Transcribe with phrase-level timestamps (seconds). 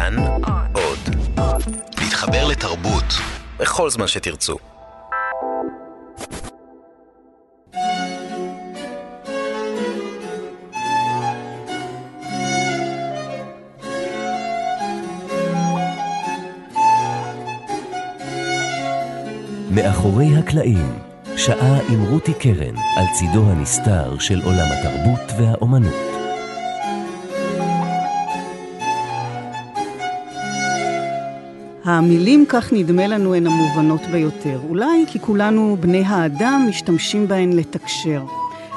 [0.00, 0.16] כאן
[0.72, 0.98] עוד.
[2.00, 3.04] להתחבר לתרבות
[3.58, 4.56] בכל זמן שתרצו.
[19.70, 20.98] מאחורי הקלעים,
[21.36, 26.09] שעה עם רותי קרן על צידו הנסתר של עולם התרבות והאומנות.
[31.84, 34.60] המילים, כך נדמה לנו, הן המובנות ביותר.
[34.68, 38.22] אולי כי כולנו, בני האדם, משתמשים בהן לתקשר.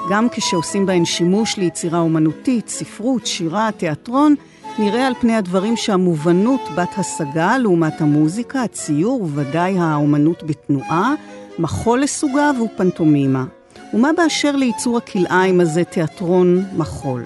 [0.10, 4.36] גם כשעושים בהן שימוש ליצירה אומנותית, ספרות, שירה, תיאטרון,
[4.80, 11.14] נראה על פני הדברים שהמובנות בת השגה לעומת המוזיקה, הציור וודאי האומנות בתנועה,
[11.60, 13.46] מחול לסוגיו ופנטומימה.
[13.94, 17.24] ומה באשר לייצור הכלאיים הזה תיאטרון מחול?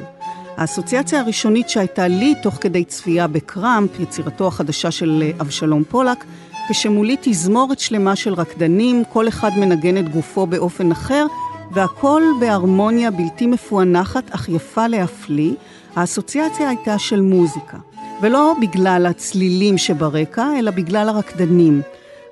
[0.57, 6.25] האסוציאציה הראשונית שהייתה לי תוך כדי צפייה בקראמפ, יצירתו החדשה של אבשלום פולק,
[6.69, 11.25] כשמולי תזמורת שלמה של רקדנים, כל אחד מנגן את גופו באופן אחר,
[11.71, 15.53] והכל בהרמוניה בלתי מפוענחת אך יפה להפליא,
[15.95, 17.77] האסוציאציה הייתה של מוזיקה.
[18.21, 21.81] ולא בגלל הצלילים שברקע, אלא בגלל הרקדנים.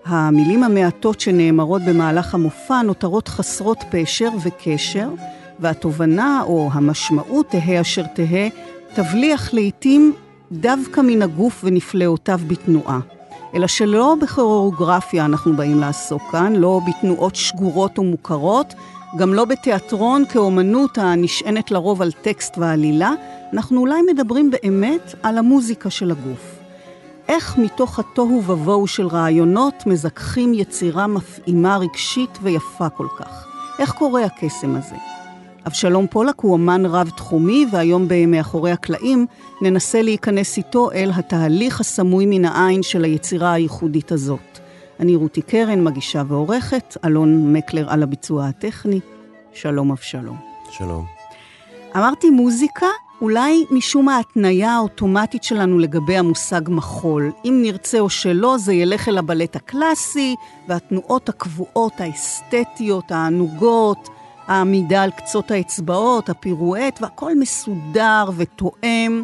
[0.05, 5.09] המילים המעטות שנאמרות במהלך המופע נותרות חסרות פשר וקשר,
[5.59, 8.49] והתובנה או המשמעות תהא אשר תהא,
[8.93, 10.13] תבליח לעתים
[10.51, 12.99] דווקא מן הגוף ונפלאותיו בתנועה.
[13.55, 18.73] אלא שלא בכוריאוגרפיה אנחנו באים לעסוק כאן, לא בתנועות שגורות ומוכרות,
[19.17, 23.11] גם לא בתיאטרון כאומנות הנשענת לרוב על טקסט ועלילה,
[23.53, 26.55] אנחנו אולי מדברים באמת על המוזיקה של הגוף.
[27.27, 33.47] איך מתוך התוהו ובוהו של רעיונות מזככים יצירה מפעימה רגשית ויפה כל כך?
[33.79, 34.95] איך קורה הקסם הזה?
[35.67, 39.25] אבשלום פולק הוא אמן רב-תחומי, והיום ב"מאחורי הקלעים"
[39.61, 44.59] ננסה להיכנס איתו אל התהליך הסמוי מן העין של היצירה הייחודית הזאת.
[44.99, 48.99] אני רותי קרן, מגישה ועורכת, אלון מקלר על הביצוע הטכני.
[49.53, 50.37] שלום אבשלום.
[50.71, 51.05] שלום.
[51.95, 52.87] אמרתי מוזיקה,
[53.21, 57.31] אולי משום ההתניה האוטומטית שלנו לגבי המושג מחול.
[57.45, 60.35] אם נרצה או שלא, זה ילך אל הבלט הקלאסי,
[60.67, 64.09] והתנועות הקבועות, האסתטיות, הענוגות,
[64.47, 69.23] העמידה על קצות האצבעות, הפירואט, והכל מסודר ותואם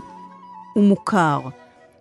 [0.75, 1.39] ומוכר.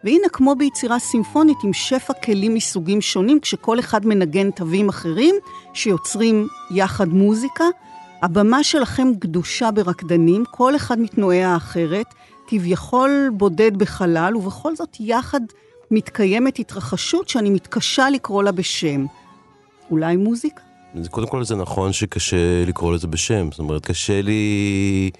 [0.05, 5.35] והנה, כמו ביצירה סימפונית עם שפע כלים מסוגים שונים, כשכל אחד מנגן תווים אחרים
[5.75, 7.65] שיוצרים יחד מוזיקה,
[8.23, 12.07] הבמה שלכם גדושה ברקדנים, כל אחד מתנועע האחרת,
[12.47, 15.41] כביכול בודד בחלל, ובכל זאת יחד
[15.91, 19.07] מתקיימת התרחשות שאני מתקשה לקרוא לה בשם.
[19.91, 20.70] אולי מוזיקה?
[21.11, 25.11] קודם כל זה נכון שקשה לקרוא לזה בשם, זאת אומרת קשה לי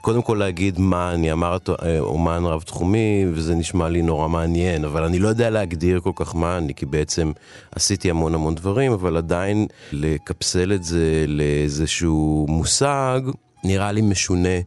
[0.00, 1.70] קודם כל להגיד מה אני אמרת
[2.00, 6.36] אומן רב תחומי וזה נשמע לי נורא מעניין, אבל אני לא יודע להגדיר כל כך
[6.36, 7.32] מה אני, כי בעצם
[7.72, 13.20] עשיתי המון המון דברים, אבל עדיין לקפסל את זה לאיזשהו מושג
[13.64, 14.58] נראה לי משונה,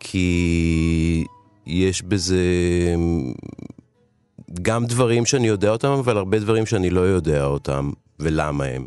[0.00, 1.24] כי
[1.66, 2.44] יש בזה
[4.62, 7.90] גם דברים שאני יודע אותם, אבל הרבה דברים שאני לא יודע אותם
[8.20, 8.86] ולמה הם.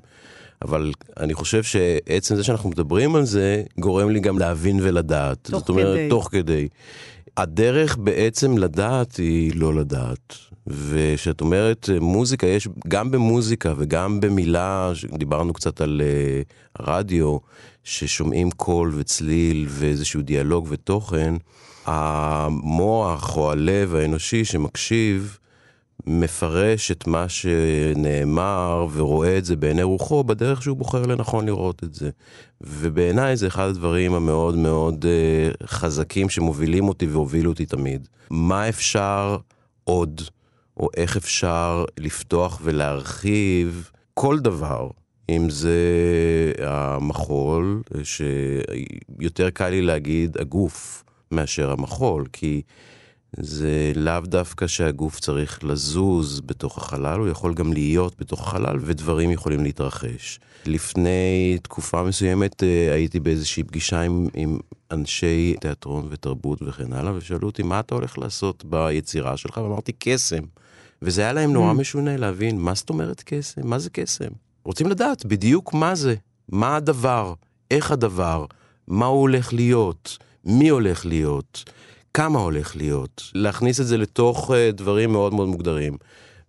[0.61, 5.37] אבל אני חושב שעצם זה שאנחנו מדברים על זה, גורם לי גם להבין ולדעת.
[5.51, 6.09] תוך זאת אומרת, כדי.
[6.09, 6.67] תוך כדי.
[7.37, 10.35] הדרך בעצם לדעת היא לא לדעת.
[10.67, 17.37] וכשאת אומרת מוזיקה, יש גם במוזיקה וגם במילה, דיברנו קצת על uh, רדיו,
[17.83, 21.33] ששומעים קול וצליל ואיזשהו דיאלוג ותוכן,
[21.85, 25.37] המוח או הלב האנושי שמקשיב,
[26.07, 31.93] מפרש את מה שנאמר ורואה את זה בעיני רוחו בדרך שהוא בוחר לנכון לראות את
[31.93, 32.09] זה.
[32.61, 38.07] ובעיניי זה אחד הדברים המאוד מאוד uh, חזקים שמובילים אותי והובילו אותי תמיד.
[38.29, 39.37] מה אפשר
[39.83, 40.21] עוד,
[40.77, 44.89] או איך אפשר לפתוח ולהרחיב כל דבר.
[45.29, 45.79] אם זה
[46.63, 52.61] המחול, שיותר קל לי להגיד הגוף מאשר המחול, כי
[53.37, 59.31] זה לאו דווקא שהגוף צריך לזוז בתוך החלל, הוא יכול גם להיות בתוך החלל ודברים
[59.31, 60.39] יכולים להתרחש.
[60.65, 64.59] לפני תקופה מסוימת אה, הייתי באיזושהי פגישה עם, עם
[64.91, 70.43] אנשי תיאטרון ותרבות וכן הלאה, ושאלו אותי מה אתה הולך לעשות ביצירה שלך, ואמרתי קסם.
[71.01, 73.61] וזה היה להם נורא משונה להבין, מה זאת אומרת קסם?
[73.63, 74.29] מה זה קסם?
[74.65, 76.15] רוצים לדעת בדיוק מה זה,
[76.49, 77.33] מה הדבר,
[77.71, 78.45] איך הדבר,
[78.87, 81.69] מה הוא הולך להיות, מי הולך להיות.
[82.13, 85.97] כמה הולך להיות, להכניס את זה לתוך uh, דברים מאוד מאוד מוגדרים.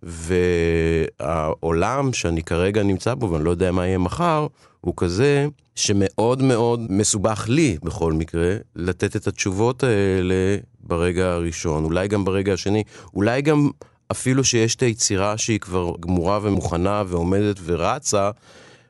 [0.02, 4.46] והעולם שאני כרגע נמצא בו, ואני לא יודע מה יהיה מחר,
[4.80, 12.08] הוא כזה שמאוד מאוד מסובך לי, בכל מקרה, לתת את התשובות האלה ברגע הראשון, אולי
[12.08, 12.84] גם ברגע השני,
[13.14, 13.70] אולי גם
[14.10, 18.30] אפילו שיש את היצירה שהיא כבר גמורה ומוכנה ועומדת ורצה,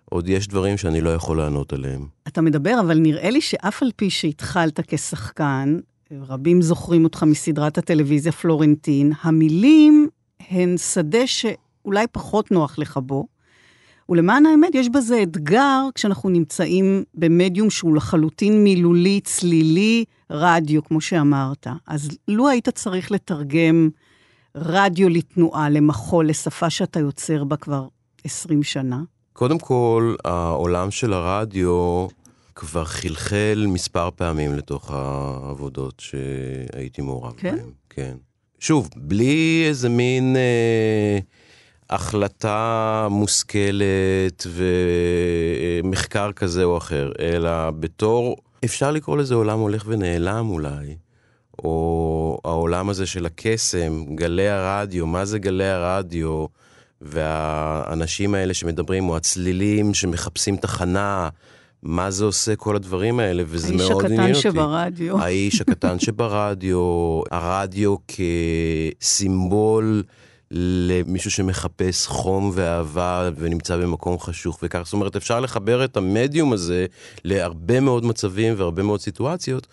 [0.04, 2.06] עוד יש דברים שאני לא יכול לענות עליהם.
[2.28, 5.78] אתה מדבר, אבל נראה לי שאף על פי שהתחלת כשחקן,
[6.12, 10.08] רבים זוכרים אותך מסדרת הטלוויזיה פלורנטין, המילים
[10.50, 13.26] הן שדה שאולי פחות נוח לך בו.
[14.08, 21.66] ולמען האמת, יש בזה אתגר כשאנחנו נמצאים במדיום שהוא לחלוטין מילולי, צלילי, רדיו, כמו שאמרת.
[21.86, 23.88] אז לו היית צריך לתרגם
[24.54, 27.86] רדיו לתנועה, למחול, לשפה שאתה יוצר בה כבר
[28.24, 29.00] 20 שנה?
[29.32, 32.06] קודם כל, העולם של הרדיו
[32.54, 37.56] כבר חלחל מספר פעמים לתוך העבודות שהייתי מעורב כן?
[37.56, 37.70] בהן.
[37.90, 38.16] כן.
[38.58, 41.18] שוב, בלי איזה מין אה,
[41.90, 44.46] החלטה מושכלת
[45.82, 50.96] ומחקר כזה או אחר, אלא בתור, אפשר לקרוא לזה עולם הולך ונעלם אולי.
[51.64, 56.46] או העולם הזה של הקסם, גלי הרדיו, מה זה גלי הרדיו,
[57.00, 61.28] והאנשים האלה שמדברים, או הצלילים שמחפשים תחנה,
[61.82, 64.22] מה זה עושה כל הדברים האלה, וזה מאוד עניין אותי.
[64.22, 65.18] האיש הקטן שברדיו.
[65.22, 67.96] האיש הקטן שברדיו, הרדיו
[69.00, 70.02] כסימבול
[70.50, 74.82] למישהו שמחפש חום ואהבה ונמצא במקום חשוך וכך.
[74.84, 76.86] זאת אומרת, אפשר לחבר את המדיום הזה
[77.24, 79.66] להרבה מאוד מצבים והרבה מאוד סיטואציות,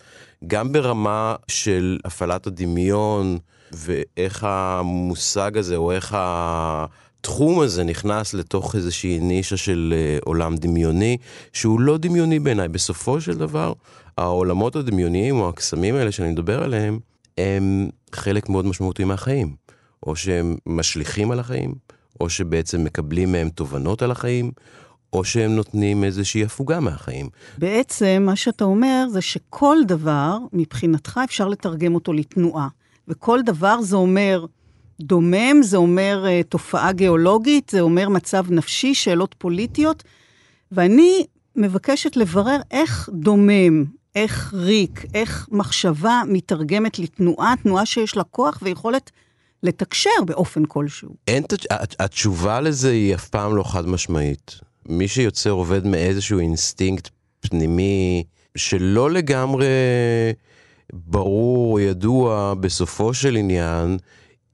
[0.46, 3.38] גם ברמה של הפעלת הדמיון
[3.72, 6.86] ואיך המושג הזה, או איך ה...
[7.20, 11.16] התחום הזה נכנס לתוך איזושהי נישה של uh, עולם דמיוני,
[11.52, 12.68] שהוא לא דמיוני בעיניי.
[12.68, 13.72] בסופו של דבר,
[14.18, 16.98] העולמות הדמיוניים או הקסמים האלה שאני מדבר עליהם,
[17.38, 19.68] הם חלק מאוד משמעותי מהחיים.
[20.06, 21.74] או שהם משליכים על החיים,
[22.20, 24.50] או שבעצם מקבלים מהם תובנות על החיים,
[25.12, 27.28] או שהם נותנים איזושהי הפוגה מהחיים.
[27.58, 32.68] בעצם מה שאתה אומר זה שכל דבר, מבחינתך אפשר לתרגם אותו לתנועה.
[33.08, 34.46] וכל דבר זה אומר
[35.00, 40.02] דומם, זה אומר uh, תופעה גיאולוגית, זה אומר מצב נפשי, שאלות פוליטיות.
[40.72, 43.84] ואני מבקשת לברר איך דומם,
[44.14, 49.10] איך ריק, איך מחשבה מתרגמת לתנועה, תנועה שיש לה כוח ויכולת
[49.62, 51.14] לתקשר באופן כלשהו.
[51.26, 51.44] אין,
[52.00, 54.60] התשובה לזה היא אף פעם לא חד משמעית.
[54.88, 57.08] מי שיוצר עובד מאיזשהו אינסטינקט
[57.40, 58.24] פנימי
[58.56, 59.66] שלא לגמרי
[60.92, 63.98] ברור, ידוע בסופו של עניין,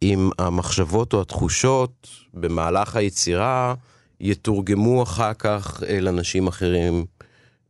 [0.04, 3.74] אם המחשבות או התחושות במהלך היצירה
[4.20, 7.04] יתורגמו אחר כך אל אנשים אחרים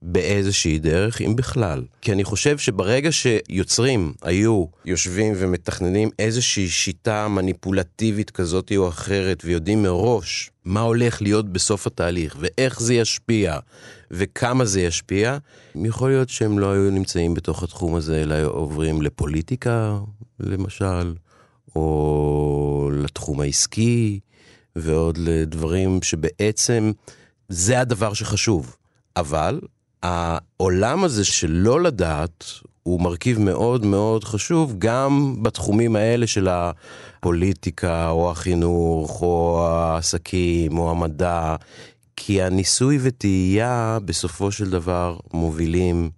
[0.03, 1.85] באיזושהי דרך, אם בכלל.
[2.01, 9.83] כי אני חושב שברגע שיוצרים היו יושבים ומתכננים איזושהי שיטה מניפולטיבית כזאת או אחרת, ויודעים
[9.83, 13.59] מראש מה הולך להיות בסוף התהליך, ואיך זה ישפיע,
[14.11, 15.39] וכמה זה ישפיע,
[15.75, 19.99] יכול להיות שהם לא היו נמצאים בתוך התחום הזה, אלא עוברים לפוליטיקה,
[20.41, 21.15] למשל,
[21.77, 24.21] או לתחום העסקי,
[24.77, 26.93] ועוד לדברים שבעצם
[27.49, 28.77] זה הדבר שחשוב.
[29.17, 29.61] אבל
[30.03, 32.45] העולם הזה של לא לדעת
[32.83, 40.91] הוא מרכיב מאוד מאוד חשוב גם בתחומים האלה של הפוליטיקה או החינוך או העסקים או
[40.91, 41.57] המדע,
[42.17, 46.11] כי הניסוי וטעייה בסופו של דבר מובילים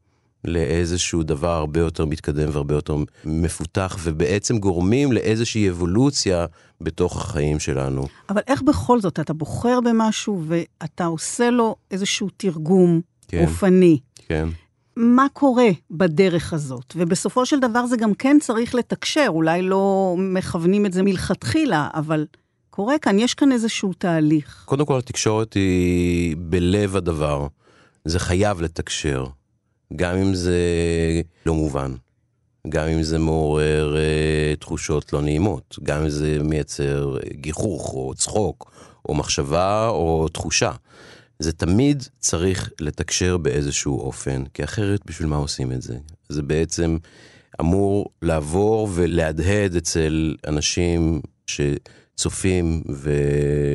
[0.46, 6.46] לאיזשהו דבר הרבה יותר מתקדם והרבה יותר מפותח, ובעצם גורמים לאיזושהי אבולוציה
[6.80, 8.06] בתוך החיים שלנו.
[8.30, 13.98] אבל איך בכל זאת אתה בוחר במשהו ואתה עושה לו איזשהו תרגום כן, אופני?
[14.28, 14.48] כן.
[14.96, 16.94] מה קורה בדרך הזאת?
[16.96, 22.26] ובסופו של דבר זה גם כן צריך לתקשר, אולי לא מכוונים את זה מלכתחילה, אבל
[22.70, 24.62] קורה כאן, יש כאן איזשהו תהליך.
[24.64, 27.46] קודם כל, התקשורת היא בלב הדבר.
[28.04, 29.24] זה חייב לתקשר.
[29.96, 30.60] גם אם זה
[31.46, 31.94] לא מובן,
[32.68, 38.72] גם אם זה מעורר אה, תחושות לא נעימות, גם אם זה מייצר גיחוך או צחוק
[39.08, 40.72] או מחשבה או תחושה.
[41.38, 45.98] זה תמיד צריך לתקשר באיזשהו אופן, כי אחרת בשביל מה עושים את זה?
[46.28, 46.98] זה בעצם
[47.60, 51.60] אמור לעבור ולהדהד אצל אנשים ש...
[52.16, 52.82] צופים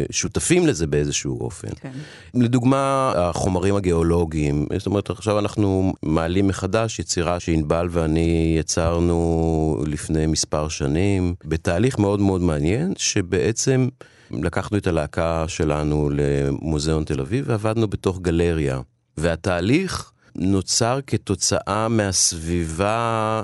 [0.10, 1.68] ושותפים לזה באיזשהו אופן.
[1.82, 1.92] כן.
[2.34, 10.68] לדוגמה, החומרים הגיאולוגיים, זאת אומרת, עכשיו אנחנו מעלים מחדש יצירה שענבל ואני יצרנו לפני מספר
[10.68, 13.88] שנים, בתהליך מאוד מאוד מעניין, שבעצם
[14.32, 18.80] לקחנו את הלהקה שלנו למוזיאון תל אביב ועבדנו בתוך גלריה.
[19.18, 23.44] והתהליך נוצר כתוצאה מהסביבה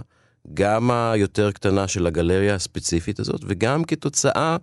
[0.54, 4.58] גם היותר קטנה של הגלריה הספציפית הזאת, וגם כתוצאה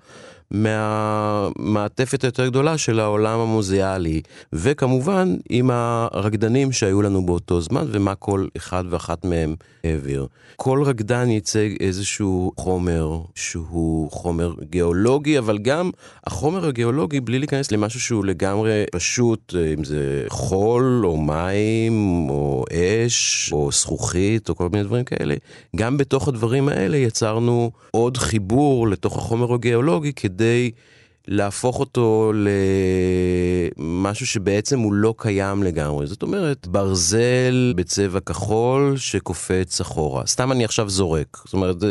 [0.54, 8.46] מהמעטפת היותר גדולה של העולם המוזיאלי, וכמובן עם הרקדנים שהיו לנו באותו זמן ומה כל
[8.56, 10.26] אחד ואחת מהם העביר.
[10.56, 15.90] כל רקדן ייצג איזשהו חומר שהוא חומר גיאולוגי, אבל גם
[16.26, 23.52] החומר הגיאולוגי, בלי להיכנס למשהו שהוא לגמרי פשוט, אם זה חול או מים או אש
[23.52, 25.34] או זכוכית או כל מיני דברים כאלה,
[25.76, 30.43] גם בתוך הדברים האלה יצרנו עוד חיבור לתוך החומר הגיאולוגי כדי
[31.28, 32.32] להפוך אותו
[33.78, 36.06] למשהו שבעצם הוא לא קיים לגמרי.
[36.06, 40.26] זאת אומרת, ברזל בצבע כחול שקופץ אחורה.
[40.26, 41.42] סתם אני עכשיו זורק.
[41.44, 41.90] זאת אומרת, זה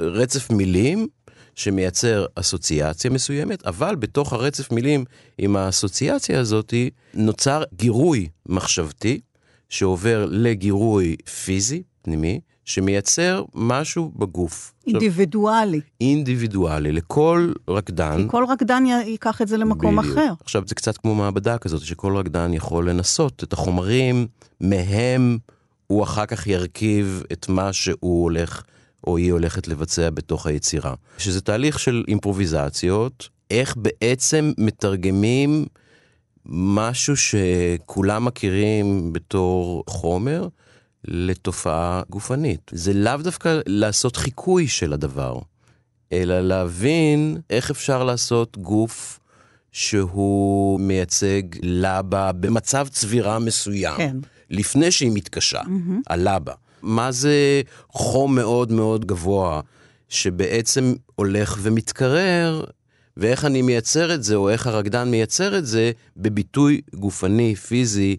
[0.00, 1.06] רצף מילים
[1.54, 5.04] שמייצר אסוציאציה מסוימת, אבל בתוך הרצף מילים
[5.38, 6.74] עם האסוציאציה הזאת
[7.14, 9.20] נוצר גירוי מחשבתי
[9.68, 14.72] שעובר לגירוי פיזי, פנימי, שמייצר משהו בגוף.
[14.86, 15.76] אינדיבידואלי.
[15.76, 18.16] עכשיו, אינדיבידואלי, לכל רקדן.
[18.22, 20.14] כי כל רקדן ייקח את זה למקום בדיוק.
[20.14, 20.32] אחר.
[20.40, 24.26] עכשיו, זה קצת כמו מעבדה כזאת, שכל רקדן יכול לנסות את החומרים,
[24.60, 25.38] מהם
[25.86, 28.62] הוא אחר כך ירכיב את מה שהוא הולך,
[29.06, 30.94] או היא הולכת לבצע בתוך היצירה.
[31.18, 35.66] שזה תהליך של אימפרוביזציות, איך בעצם מתרגמים
[36.46, 40.48] משהו שכולם מכירים בתור חומר,
[41.04, 42.70] לתופעה גופנית.
[42.74, 45.38] זה לאו דווקא לעשות חיקוי של הדבר,
[46.12, 49.20] אלא להבין איך אפשר לעשות גוף
[49.72, 54.16] שהוא מייצג לבה במצב צבירה מסוים, כן.
[54.50, 56.02] לפני שהיא מתקשה, mm-hmm.
[56.06, 56.52] הלבה.
[56.82, 59.60] מה זה חום מאוד מאוד גבוה,
[60.08, 62.64] שבעצם הולך ומתקרר,
[63.16, 68.16] ואיך אני מייצר את זה, או איך הרקדן מייצר את זה, בביטוי גופני, פיזי,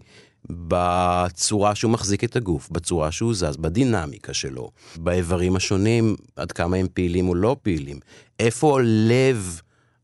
[0.50, 6.86] בצורה שהוא מחזיק את הגוף, בצורה שהוא זז, בדינמיקה שלו, באיברים השונים, עד כמה הם
[6.94, 8.00] פעילים או לא פעילים.
[8.40, 9.60] איפה לב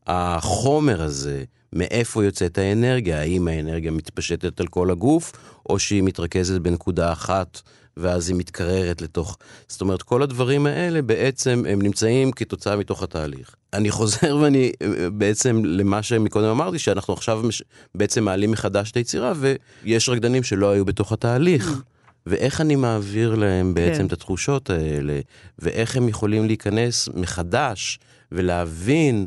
[0.07, 3.19] החומר הזה, מאיפה יוצאת האנרגיה?
[3.19, 5.31] האם האנרגיה מתפשטת על כל הגוף,
[5.69, 7.61] או שהיא מתרכזת בנקודה אחת
[7.97, 9.37] ואז היא מתקררת לתוך...
[9.67, 13.55] זאת אומרת, כל הדברים האלה בעצם הם נמצאים כתוצאה מתוך התהליך.
[13.73, 14.71] אני חוזר ואני
[15.13, 17.63] בעצם למה שמקודם אמרתי, שאנחנו עכשיו מש...
[17.95, 19.33] בעצם מעלים מחדש את היצירה,
[19.83, 21.67] ויש רקדנים שלא היו בתוך התהליך.
[21.69, 21.95] Mm.
[22.25, 24.05] ואיך אני מעביר להם בעצם כן.
[24.05, 25.19] את התחושות האלה,
[25.59, 27.99] ואיך הם יכולים להיכנס מחדש
[28.31, 29.25] ולהבין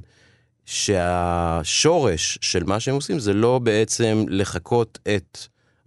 [0.65, 5.39] שהשורש של מה שהם עושים זה לא בעצם לחקות את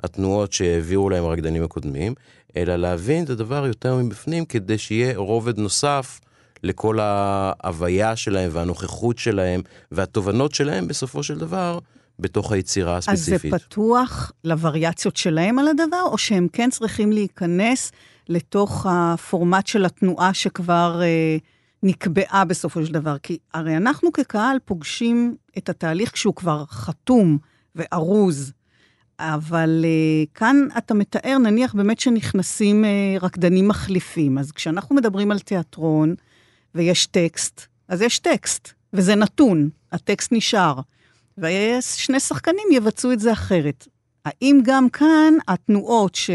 [0.04, 2.14] התנועות שהעבירו להם הרקדנים הקודמים,
[2.58, 6.20] אלא להבין את הדבר יותר מבפנים כדי שיהיה רובד נוסף
[6.64, 11.80] לכל ההוויה שלהם והנוכחות שלהם והתובנות שלהם בסופו של דבר
[12.20, 13.54] בתוך היצירה הספציפית.
[13.54, 17.92] אז זה פתוח לווריאציות שלהם על הדבר, או שהם כן צריכים להיכנס
[18.30, 21.38] לתוך הפורמט של התנועה שכבר אה,
[21.84, 23.18] נקבעה בסופו של דבר?
[23.18, 27.38] כי הרי אנחנו כקהל פוגשים את התהליך כשהוא כבר חתום
[27.76, 28.54] וארוז.
[29.22, 34.38] אבל uh, כאן אתה מתאר, נניח באמת שנכנסים uh, רקדנים מחליפים.
[34.38, 36.16] אז כשאנחנו מדברים על תיאטרון
[36.76, 40.80] ויש טקסט, אז יש טקסט, וזה נתון, הטקסט נשאר.
[41.38, 43.88] ושני שחקנים יבצעו את זה אחרת.
[44.26, 46.30] האם גם כאן התנועות ש...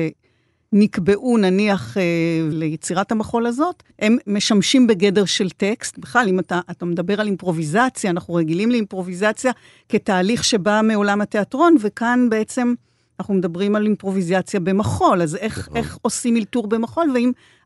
[0.73, 2.03] נקבעו נניח אה,
[2.51, 5.99] ליצירת המחול הזאת, הם משמשים בגדר של טקסט.
[5.99, 9.53] בכלל, אם אתה, אתה מדבר על אימפרוביזציה, אנחנו רגילים לאימפרוביזציה
[9.89, 12.75] כתהליך שבא מעולם התיאטרון, וכאן בעצם
[13.21, 15.77] אנחנו מדברים על אימפרוביזציה במחול, אז איך, נכון.
[15.77, 17.11] איך עושים אלתור במחול,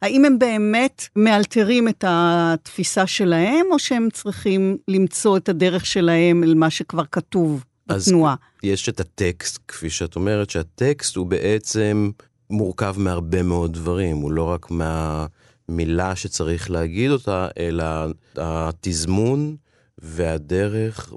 [0.02, 6.54] והאם הם באמת מאלתרים את התפיסה שלהם, או שהם צריכים למצוא את הדרך שלהם אל
[6.54, 8.34] מה שכבר כתוב בתנועה?
[8.62, 12.10] יש את הטקסט, כפי שאת אומרת, שהטקסט הוא בעצם
[12.50, 17.84] מורכב מהרבה מאוד דברים, הוא לא רק מהמילה שצריך להגיד אותה, אלא
[18.36, 19.56] התזמון
[19.98, 21.12] והדרך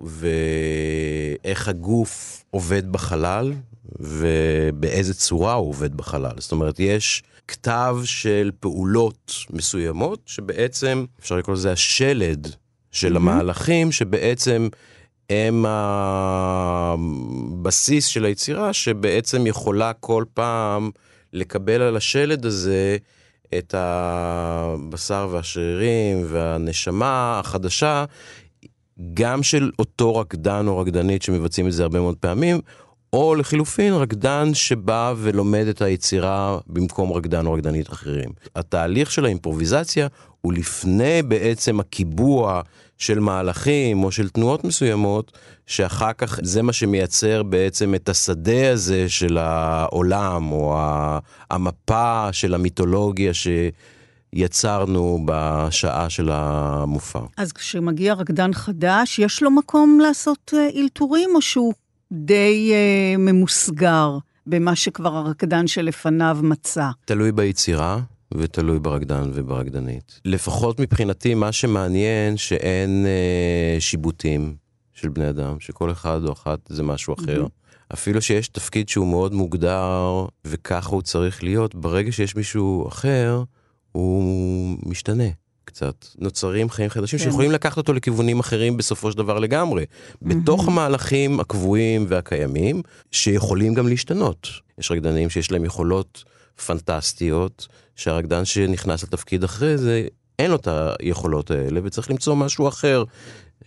[1.44, 3.54] ואיך הגוף עובד בחלל
[4.00, 6.34] ובאיזה צורה הוא עובד בחלל.
[6.38, 12.56] זאת אומרת, יש כתב של פעולות מסוימות שבעצם, אפשר לקרוא לזה השלד
[12.92, 13.16] של mm-hmm.
[13.16, 14.68] המהלכים, שבעצם
[15.30, 15.66] הם
[17.68, 20.92] הבסיס של היצירה, שבעצם יכולה כל פעם
[21.34, 22.98] לקבל על השלד הזה
[23.58, 28.06] את הבשר והשרירים והנשמה החדשה,
[29.14, 32.62] גם של אותו רקדן או רקדנית שמבצעים את זה הרבה מאוד פעמים,
[33.14, 38.30] או לחילופין רקדן שבא ולומד את היצירה במקום רקדן או רקדנית אחרים.
[38.56, 40.08] התהליך של האימפרוביזציה
[40.42, 42.62] הוא לפני בעצם הקיבוע
[42.98, 45.32] של מהלכים או של תנועות מסוימות,
[45.68, 50.78] שאחר כך זה מה שמייצר בעצם את השדה הזה של העולם, או
[51.52, 53.48] המפה של המיתולוגיה ש...
[54.36, 57.20] יצרנו בשעה של המופע.
[57.38, 61.74] אז כשמגיע רקדן חדש, יש לו מקום לעשות אה, אלתורים, או שהוא
[62.14, 64.18] די uh, ממוסגר
[64.48, 66.90] במה שכבר הרקדן שלפניו מצא?
[67.06, 68.00] תלוי ביצירה.
[68.38, 70.22] ותלוי ברקדן וברקדנית.
[70.26, 74.56] לפחות מבחינתי, מה שמעניין שאין אה, שיבוטים
[74.94, 77.46] של בני אדם, שכל אחד או אחת זה משהו אחר.
[77.46, 77.94] Mm-hmm.
[77.94, 83.44] אפילו שיש תפקיד שהוא מאוד מוגדר, וככה הוא צריך להיות, ברגע שיש מישהו אחר,
[83.92, 85.28] הוא משתנה.
[85.66, 86.06] קצת.
[86.18, 87.26] נוצרים חיים חדשים כן.
[87.26, 89.84] שיכולים לקחת אותו לכיוונים אחרים בסופו של דבר לגמרי.
[89.84, 90.28] Mm-hmm.
[90.28, 94.48] בתוך המהלכים הקבועים והקיימים, שיכולים גם להשתנות.
[94.80, 96.24] יש רקדנים שיש להם יכולות
[96.66, 100.08] פנטסטיות, שהרקדן שנכנס לתפקיד אחרי זה,
[100.40, 100.68] אין לו את
[101.00, 103.04] היכולות האלה, וצריך למצוא משהו אחר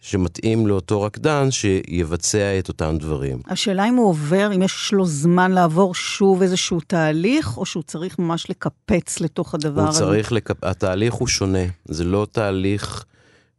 [0.01, 3.39] שמתאים לאותו רקדן שיבצע את אותם דברים.
[3.47, 8.19] השאלה אם הוא עובר, אם יש לו זמן לעבור שוב איזשהו תהליך, או שהוא צריך
[8.19, 10.05] ממש לקפץ לתוך הדבר הזה?
[10.05, 10.65] הוא צריך, לקפ...
[10.65, 11.65] התהליך הוא שונה.
[11.85, 13.05] זה לא תהליך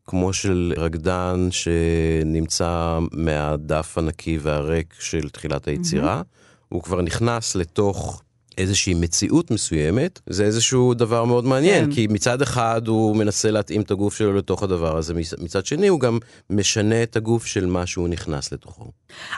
[0.08, 6.22] כמו של רקדן שנמצא מהדף הנקי והריק של תחילת היצירה.
[6.22, 6.67] Mm-hmm.
[6.70, 8.22] הוא כבר נכנס לתוך
[8.57, 11.91] איזושהי מציאות מסוימת, זה איזשהו דבר מאוד מעניין, כן.
[11.91, 15.99] כי מצד אחד הוא מנסה להתאים את הגוף שלו לתוך הדבר הזה, מצד שני הוא
[15.99, 18.91] גם משנה את הגוף של מה שהוא נכנס לתוכו.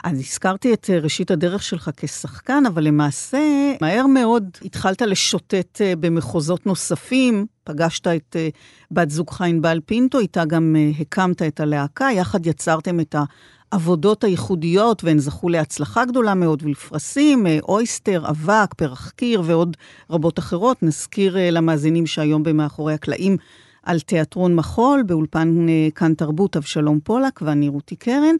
[0.04, 3.38] אז הזכרתי את אה, ראשית הדרך שלך כשחקן, אבל למעשה,
[3.80, 8.48] מהר מאוד התחלת לשוטט אה, במחוזות נוספים, פגשת את אה,
[8.90, 13.24] בת זוגך ענבל פינטו, איתה גם הקמת את הלהקה, יחד יצרתם את ה...
[13.72, 19.76] העבודות הייחודיות, והן זכו להצלחה גדולה מאוד ולפרסים, אה, אויסטר, אבק, פרח קיר ועוד
[20.10, 20.82] רבות אחרות.
[20.82, 23.36] נזכיר אה, למאזינים שהיום במאחורי הקלעים
[23.82, 28.34] על תיאטרון מחול, באולפן אה, כאן תרבות, אבשלום פולק ואני רותי קרן.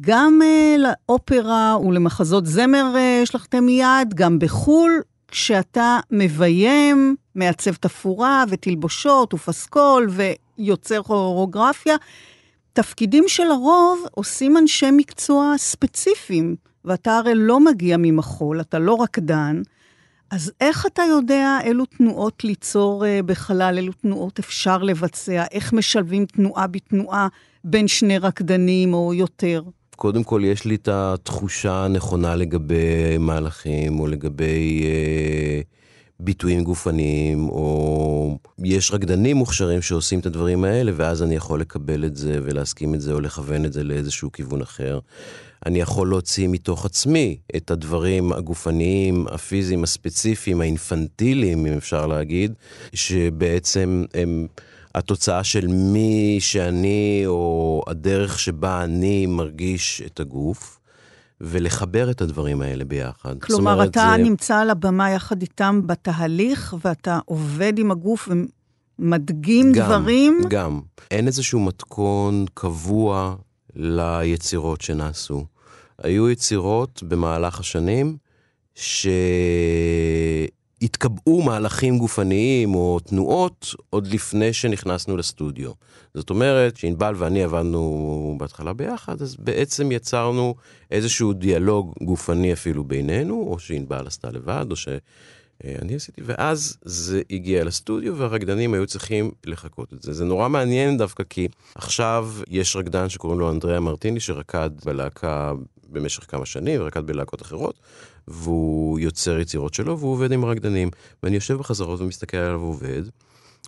[0.00, 0.40] גם
[0.78, 2.94] לאופרה ולמחזות זמר
[3.34, 11.96] לך מיד, גם בחו"ל, כשאתה מביים, מעצב תפאורה ותלבושות ופסקול ויוצר כוריאוגרפיה,
[12.72, 19.62] תפקידים שלרוב עושים אנשי מקצוע ספציפיים, ואתה הרי לא מגיע ממחול, אתה לא רקדן,
[20.30, 26.26] אז איך אתה יודע אילו תנועות ליצור uh, בחלל, אילו תנועות אפשר לבצע, איך משלבים
[26.26, 27.28] תנועה בתנועה
[27.64, 29.62] בין שני רקדנים או יותר?
[29.96, 34.82] קודם כל, יש לי את התחושה הנכונה לגבי מהלכים, או לגבי...
[34.82, 35.79] Uh...
[36.20, 42.16] ביטויים גופניים, או יש רקדנים מוכשרים שעושים את הדברים האלה, ואז אני יכול לקבל את
[42.16, 44.98] זה ולהסכים את זה, או לכוון את זה לאיזשהו כיוון אחר.
[45.66, 52.52] אני יכול להוציא מתוך עצמי את הדברים הגופניים, הפיזיים, הספציפיים, האינפנטיליים, אם אפשר להגיד,
[52.94, 54.46] שבעצם הם
[54.94, 60.79] התוצאה של מי שאני, או הדרך שבה אני מרגיש את הגוף.
[61.40, 63.38] ולחבר את הדברים האלה ביחד.
[63.38, 64.22] כלומר, אומרת, אתה זה...
[64.22, 68.28] נמצא על הבמה יחד איתם בתהליך, ואתה עובד עם הגוף
[68.98, 70.40] ומדגים גם, דברים?
[70.48, 70.80] גם.
[71.10, 73.36] אין איזשהו מתכון קבוע
[73.76, 75.44] ליצירות שנעשו.
[76.02, 78.16] היו יצירות במהלך השנים
[78.74, 79.06] ש...
[80.82, 85.70] התקבעו מהלכים גופניים או תנועות עוד לפני שנכנסנו לסטודיו.
[86.14, 90.54] זאת אומרת, שענבל ואני עבדנו בהתחלה ביחד, אז בעצם יצרנו
[90.90, 97.64] איזשהו דיאלוג גופני אפילו בינינו, או שענבל עשתה לבד, או שאני עשיתי, ואז זה הגיע
[97.64, 100.12] לסטודיו והרקדנים היו צריכים לחכות את זה.
[100.12, 105.52] זה נורא מעניין דווקא כי עכשיו יש רקדן שקוראים לו אנדריאה מרטיני, שרקד בלהקה
[105.88, 107.74] במשך כמה שנים, ורקד בלהקות אחרות,
[108.30, 110.90] והוא יוצר יצירות שלו, והוא עובד עם רקדנים.
[111.22, 113.02] ואני יושב בחזרות ומסתכל עליו עובד,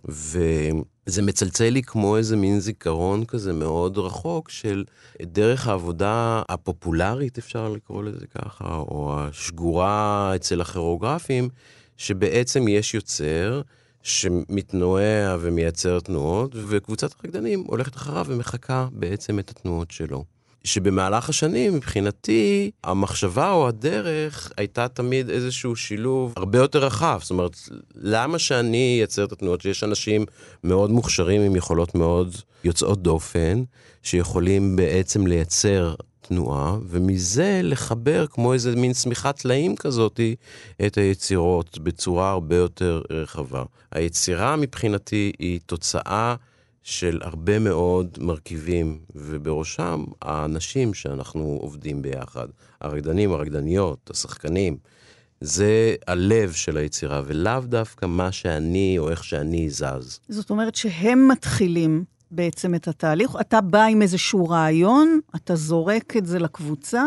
[0.04, 4.84] וזה מצלצל לי כמו איזה מין זיכרון כזה מאוד רחוק של
[5.22, 11.48] דרך העבודה הפופולרית, אפשר לקרוא לזה ככה, או השגורה אצל הכירוגרפים,
[11.96, 13.62] שבעצם יש יוצר,
[14.02, 20.24] שמתנועע ומייצר תנועות, וקבוצת הרקדנים הולכת אחריו ומחקה בעצם את התנועות שלו.
[20.64, 27.18] שבמהלך השנים, מבחינתי, המחשבה או הדרך הייתה תמיד איזשהו שילוב הרבה יותר רחב.
[27.22, 27.56] זאת אומרת,
[27.94, 29.60] למה שאני אייצר את התנועות?
[29.60, 30.26] שיש אנשים
[30.64, 33.62] מאוד מוכשרים עם יכולות מאוד יוצאות דופן,
[34.02, 40.20] שיכולים בעצם לייצר תנועה, ומזה לחבר כמו איזה מין שמיכת טלאים כזאת
[40.86, 43.62] את היצירות בצורה הרבה יותר רחבה.
[43.92, 46.34] היצירה מבחינתי היא תוצאה
[46.82, 52.48] של הרבה מאוד מרכיבים, ובראשם האנשים שאנחנו עובדים ביחד,
[52.80, 54.76] הרקדנים, הרקדניות, השחקנים.
[55.40, 60.20] זה הלב של היצירה, ולאו דווקא מה שאני או איך שאני זז.
[60.28, 63.36] זאת אומרת שהם מתחילים בעצם את התהליך.
[63.40, 67.04] אתה בא עם איזשהו רעיון, אתה זורק את זה לקבוצה,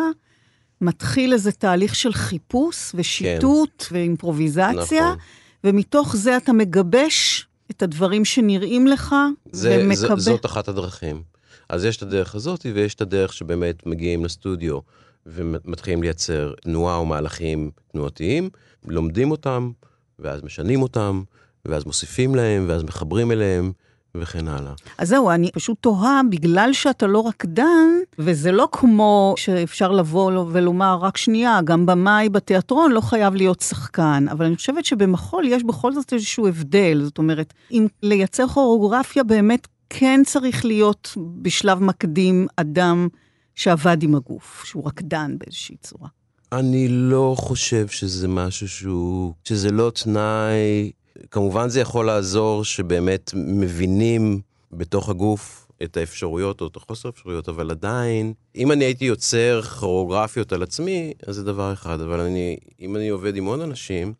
[0.81, 3.95] מתחיל איזה תהליך של חיפוש ושיטוט כן.
[3.95, 5.17] ואימפרוביזציה, נכון.
[5.63, 9.15] ומתוך זה אתה מגבש את הדברים שנראים לך
[9.51, 10.19] זה, ומקבל...
[10.19, 11.23] זה, זאת אחת הדרכים.
[11.69, 14.79] אז יש את הדרך הזאת, ויש את הדרך שבאמת מגיעים לסטודיו
[15.25, 18.49] ומתחילים לייצר תנועה או מהלכים תנועתיים,
[18.87, 19.71] לומדים אותם,
[20.19, 21.23] ואז משנים אותם,
[21.65, 23.71] ואז מוסיפים להם, ואז מחברים אליהם,
[24.19, 24.73] וכן הלאה.
[24.97, 30.97] אז זהו, אני פשוט תוהה, בגלל שאתה לא רקדן, וזה לא כמו שאפשר לבוא ולומר,
[31.01, 35.93] רק שנייה, גם במאי בתיאטרון לא חייב להיות שחקן, אבל אני חושבת שבמחול יש בכל
[35.93, 43.07] זאת איזשהו הבדל, זאת אומרת, אם לייצר כוריאוגרפיה באמת כן צריך להיות בשלב מקדים אדם
[43.55, 46.07] שעבד עם הגוף, שהוא רקדן באיזושהי צורה.
[46.51, 50.91] אני לא חושב שזה משהו שהוא, שזה לא תנאי
[51.31, 57.71] כמובן זה יכול לעזור שבאמת מבינים בתוך הגוף את האפשרויות או את החוסר אפשרויות, אבל
[57.71, 62.95] עדיין, אם אני הייתי יוצר כוריאוגרפיות על עצמי, אז זה דבר אחד, אבל אני, אם
[62.95, 64.13] אני עובד עם עוד אנשים,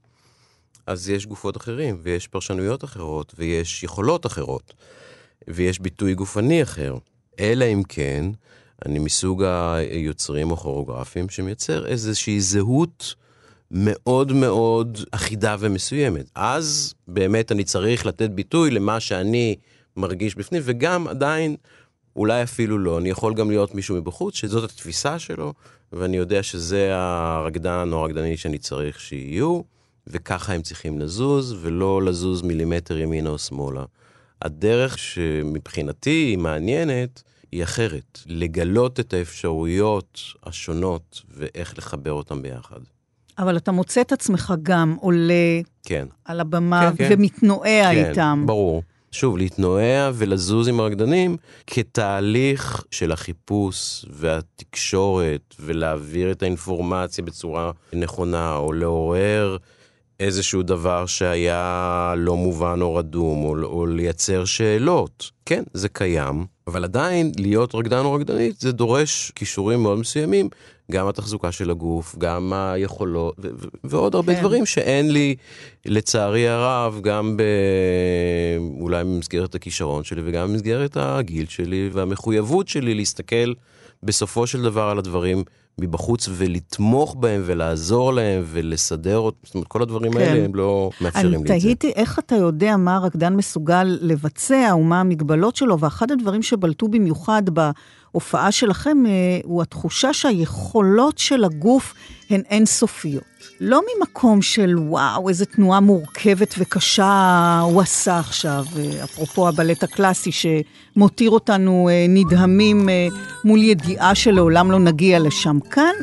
[0.88, 4.73] אז יש גופות אחרים, ויש פרשנויות אחרות, ויש יכולות אחרות,
[5.47, 6.97] ויש ביטוי גופני אחר.
[7.39, 8.25] אלא אם כן,
[8.86, 13.15] אני מסוג היוצרים או כוריאוגרפים שמייצר איזושהי זהות
[13.71, 16.25] מאוד מאוד אחידה ומסוימת.
[16.36, 19.56] אז באמת אני צריך לתת ביטוי למה שאני
[19.97, 21.56] מרגיש בפנים, וגם עדיין,
[22.15, 25.54] אולי אפילו לא, אני יכול גם להיות מישהו מבחוץ, שזאת התפיסה שלו,
[25.93, 29.62] ואני יודע שזה הרקדן או הרקדנית שאני צריך שיהיו,
[30.08, 33.84] וככה הם צריכים לזוז, ולא לזוז מילימטר ימינה או שמאלה.
[34.41, 38.19] הדרך שמבחינתי היא מעניינת, היא אחרת.
[38.25, 42.80] לגלות את האפשרויות השונות ואיך לחבר אותן ביחד.
[43.38, 46.06] אבל אתה מוצא את עצמך גם עולה כן.
[46.26, 47.15] על הבמה כן, כן.
[47.19, 48.43] ומתנועע כן, איתם.
[48.45, 48.84] ברור.
[49.12, 58.74] שוב, להתנועע ולזוז עם הרקדנים כתהליך של החיפוש והתקשורת ולהעביר את האינפורמציה בצורה נכונה, או
[58.74, 59.58] לעורר
[60.19, 65.32] איזשהו דבר שהיה לא מובן או רדום, או, או לייצר שאלות.
[65.45, 70.50] כן, זה קיים, אבל עדיין להיות רקדן או רקדנית זה דורש כישורים מאוד מסוימים,
[70.91, 74.39] גם התחזוקה של הגוף, גם היכולות, ו- ו- ועוד הרבה כן.
[74.39, 75.36] דברים שאין לי,
[75.86, 77.43] לצערי הרב, גם ב...
[78.80, 83.54] אולי במסגרת הכישרון שלי וגם במסגרת הגיל שלי והמחויבות שלי להסתכל
[84.04, 85.43] בסופו של דבר על הדברים
[85.80, 90.19] מבחוץ ולתמוך בהם ולעזור להם ולסדר אותם, זאת אומרת, כל הדברים כן.
[90.19, 91.54] האלה הם לא מאפשרים לי את זה.
[91.54, 96.88] אני תהיתי איך אתה יודע מה הרקדן מסוגל לבצע ומה המגבלות שלו, ואחד הדברים שבלטו
[96.88, 97.43] במיוחד
[98.15, 99.12] בהופעה שלכם אה,
[99.43, 101.93] הוא התחושה שהיכולות של הגוף
[102.30, 103.23] הן אינסופיות.
[103.62, 110.32] לא ממקום של וואו, איזה תנועה מורכבת וקשה הוא עשה עכשיו, אה, אפרופו הבלט הקלאסי
[110.32, 112.89] שמותיר אותנו אה, נדהמים
[113.43, 115.60] מול ידיעה שלעולם לא נגיע לשם.
[115.71, 115.93] כאן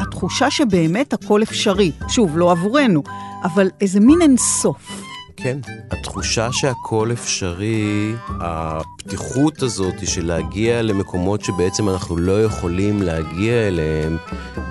[0.00, 1.92] התחושה שבאמת הכל אפשרי.
[2.08, 3.02] שוב, לא עבורנו,
[3.44, 5.05] אבל איזה מין אינסוף.
[5.36, 5.58] כן,
[5.90, 14.16] התחושה שהכל אפשרי, הפתיחות הזאת של להגיע למקומות שבעצם אנחנו לא יכולים להגיע אליהם,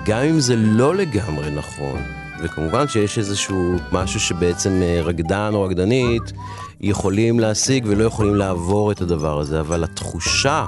[0.06, 2.00] גם אם זה לא לגמרי נכון.
[2.42, 6.32] וכמובן שיש איזשהו משהו שבעצם אה, רקדן או רקדנית
[6.80, 10.64] יכולים להשיג ולא יכולים לעבור את הדבר הזה, אבל התחושה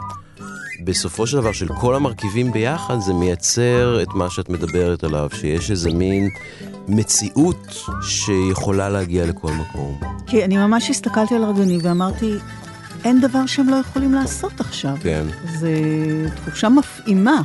[0.85, 5.71] בסופו של דבר של כל המרכיבים ביחד זה מייצר את מה שאת מדברת עליו, שיש
[5.71, 6.29] איזה מין
[6.89, 10.01] מציאות שיכולה להגיע לכל מקום.
[10.27, 12.35] כי אני ממש הסתכלתי על הרגנים ואמרתי,
[13.05, 14.97] אין דבר שהם לא יכולים לעשות עכשיו.
[15.03, 15.25] כן.
[15.61, 15.67] זו
[16.35, 17.43] תחושה מפעימה.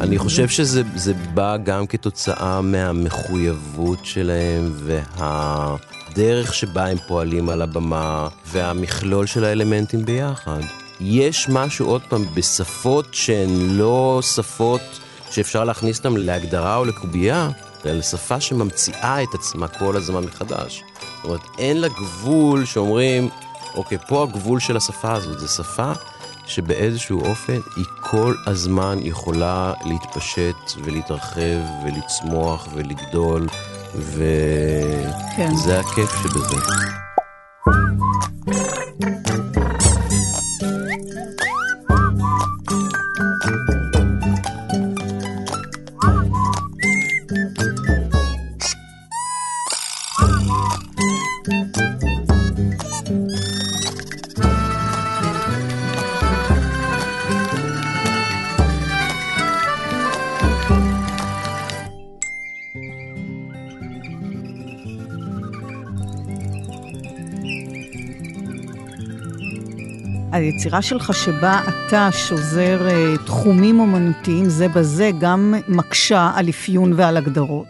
[0.00, 9.26] אני חושב שזה בא גם כתוצאה מהמחויבות שלהם והדרך שבה הם פועלים על הבמה והמכלול
[9.26, 10.60] של האלמנטים ביחד.
[11.00, 14.80] יש משהו, עוד פעם, בשפות שהן לא שפות
[15.30, 17.50] שאפשר להכניס אותן להגדרה או לקובייה,
[17.86, 20.82] אלא שפה שממציאה את עצמה כל הזמן מחדש.
[21.16, 23.28] זאת אומרת, אין לה גבול שאומרים,
[23.74, 25.92] אוקיי, פה הגבול של השפה הזאת, זו שפה
[26.46, 33.46] שבאיזשהו אופן היא כל הזמן יכולה להתפשט ולהתרחב ולצמוח ולגדול,
[33.94, 34.20] וזה
[35.36, 35.52] כן.
[35.80, 37.05] הכיף שבזה.
[70.36, 77.16] היצירה שלך שבה אתה שוזר uh, תחומים אומנותיים זה בזה גם מקשה על אפיון ועל
[77.16, 77.66] הגדרות.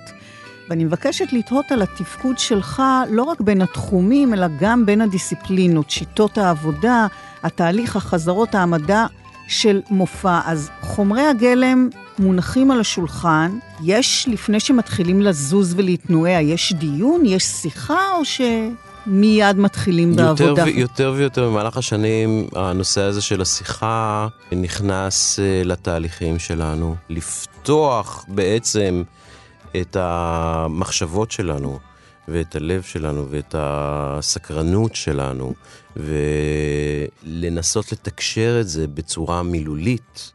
[0.68, 6.38] ואני מבקשת לתהות על התפקוד שלך לא רק בין התחומים, אלא גם בין הדיסציפלינות, שיטות
[6.38, 7.06] העבודה,
[7.42, 9.06] התהליך, החזרות, העמדה
[9.48, 10.40] של מופע.
[10.44, 18.12] אז חומרי הגלם מונחים על השולחן, יש, לפני שמתחילים לזוז ולהתנועע, יש דיון, יש שיחה,
[18.18, 18.24] או
[19.06, 20.64] שמיד מתחילים יותר בעבודה?
[20.64, 26.96] ו- יותר ויותר במהלך השנים, הנושא הזה של השיחה נכנס uh, לתהליכים שלנו.
[27.08, 29.02] לפתוח בעצם
[29.80, 31.78] את המחשבות שלנו,
[32.28, 35.54] ואת הלב שלנו, ואת הסקרנות שלנו,
[35.96, 40.32] ולנסות לתקשר את זה בצורה מילולית,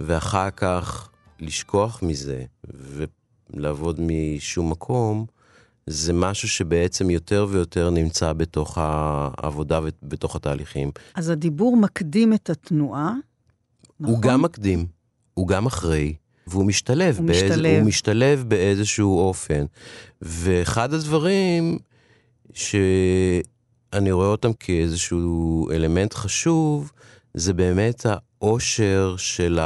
[0.00, 1.08] ואחר כך
[1.40, 2.44] לשכוח מזה,
[3.54, 5.26] ולעבוד משום מקום,
[5.86, 10.90] זה משהו שבעצם יותר ויותר נמצא בתוך העבודה ובתוך התהליכים.
[11.14, 13.14] אז הדיבור מקדים את התנועה,
[14.00, 14.14] נכון?
[14.14, 14.86] הוא גם מקדים,
[15.34, 16.14] הוא גם אחרי,
[16.46, 17.18] והוא משתלב.
[17.18, 17.42] הוא באיז...
[17.42, 17.78] משתלב.
[17.78, 19.64] הוא משתלב באיזשהו אופן.
[20.22, 21.78] ואחד הדברים
[22.52, 26.92] שאני רואה אותם כאיזשהו אלמנט חשוב,
[27.34, 29.58] זה באמת העושר של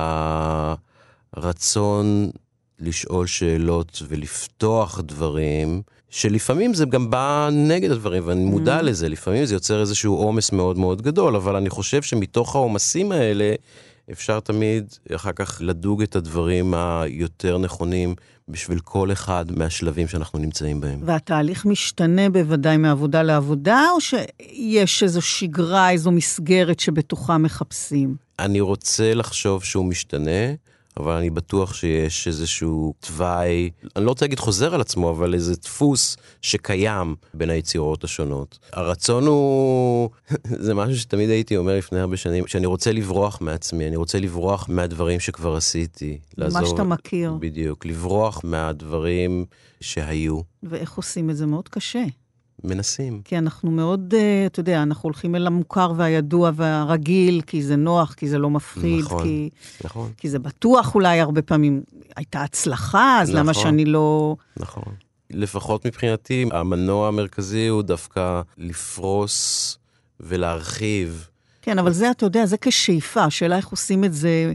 [1.37, 2.31] הרצון
[2.79, 8.83] לשאול שאלות ולפתוח דברים, שלפעמים זה גם בא נגד הדברים, ואני מודע Mm.
[8.83, 13.55] לזה, לפעמים זה יוצר איזשהו עומס מאוד מאוד גדול, אבל אני חושב שמתוך העומסים האלה,
[14.13, 18.15] אפשר תמיד אחר כך לדוג את הדברים היותר נכונים
[18.49, 21.01] בשביל כל אחד מהשלבים שאנחנו נמצאים בהם.
[21.05, 28.15] והתהליך משתנה בוודאי מעבודה לעבודה, או שיש איזו שגרה, איזו מסגרת שבתוכה מחפשים?
[28.39, 30.53] אני רוצה לחשוב שהוא משתנה,
[30.97, 35.55] אבל אני בטוח שיש איזשהו תוואי, אני לא רוצה להגיד חוזר על עצמו, אבל איזה
[35.57, 38.59] דפוס שקיים בין היצירות השונות.
[38.73, 40.11] הרצון הוא,
[40.65, 44.67] זה משהו שתמיד הייתי אומר לפני הרבה שנים, שאני רוצה לברוח מעצמי, אני רוצה לברוח
[44.69, 46.19] מהדברים שכבר עשיתי.
[46.39, 47.33] מה שאתה מכיר.
[47.41, 49.45] בדיוק, לברוח מהדברים
[49.81, 50.41] שהיו.
[50.63, 51.47] ואיך עושים את זה?
[51.47, 52.05] מאוד קשה.
[52.65, 53.23] מנסים.
[53.25, 58.15] כי אנחנו מאוד, אה, אתה יודע, אנחנו הולכים אל המוכר והידוע והרגיל, כי זה נוח,
[58.15, 59.51] כי זה לא מפחיד, נכון, כי,
[59.85, 61.83] נכון, כי זה בטוח אולי הרבה פעמים
[62.17, 63.63] הייתה הצלחה, אז למה נכון.
[63.63, 64.37] שאני לא...
[64.57, 64.93] נכון.
[65.31, 69.79] לפחות מבחינתי, המנוע המרכזי הוא דווקא לפרוס
[70.21, 71.29] ולהרחיב.
[71.63, 74.53] כן, אבל זה, אתה יודע, זה כשאיפה, השאלה איך עושים את זה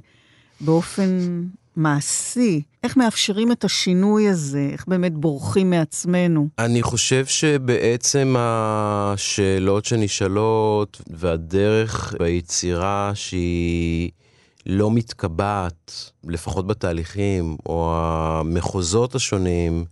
[0.62, 1.44] באופן
[1.76, 2.62] מעשי.
[2.84, 6.48] איך מאפשרים את השינוי הזה, איך באמת בורחים מעצמנו.
[6.60, 14.12] אני חושב שבעצם השאלות שנשאלות והדרך ביצירה שהיא
[14.66, 19.86] לא מתקבעת, לפחות בתהליכים, או המחוזות השונים,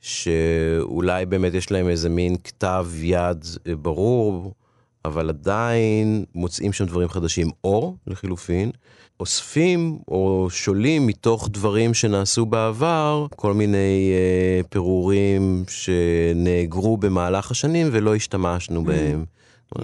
[0.00, 3.44] שאולי באמת יש להם איזה מין כתב יד
[3.82, 4.52] ברור,
[5.04, 8.70] אבל עדיין מוצאים שם דברים חדשים, או לחילופין,
[9.20, 18.14] אוספים או שולים מתוך דברים שנעשו בעבר, כל מיני אה, פירורים שנאגרו במהלך השנים ולא
[18.14, 19.24] השתמשנו בהם.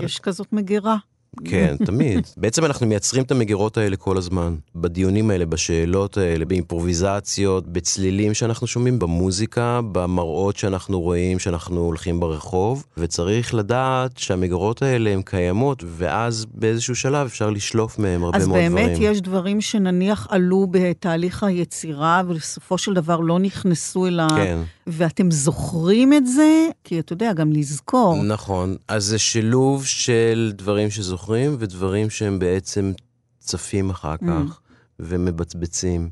[0.00, 0.96] יש כזאת מגירה.
[1.44, 2.26] כן, תמיד.
[2.36, 4.54] בעצם אנחנו מייצרים את המגירות האלה כל הזמן.
[4.74, 12.84] בדיונים האלה, בשאלות האלה, באימפרוביזציות, בצלילים שאנחנו שומעים, במוזיקה, במראות שאנחנו רואים שאנחנו הולכים ברחוב,
[12.96, 18.58] וצריך לדעת שהמגירות האלה הן קיימות, ואז באיזשהו שלב אפשר לשלוף מהם הרבה אז מאוד
[18.58, 18.74] דברים.
[18.74, 24.28] באמת יש דברים שנניח עלו בתהליך היצירה, ובסופו של דבר לא נכנסו אל ה...
[24.36, 24.58] כן.
[24.92, 26.68] ואתם זוכרים את זה?
[26.84, 28.22] כי אתה יודע, גם לזכור.
[28.22, 28.76] נכון.
[28.88, 32.92] אז זה שילוב של דברים שזוכרים ודברים שהם בעצם
[33.38, 34.26] צפים אחר Mm.
[34.26, 34.60] כך
[35.00, 36.10] ומבצבצים.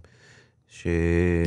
[0.70, 0.86] ש...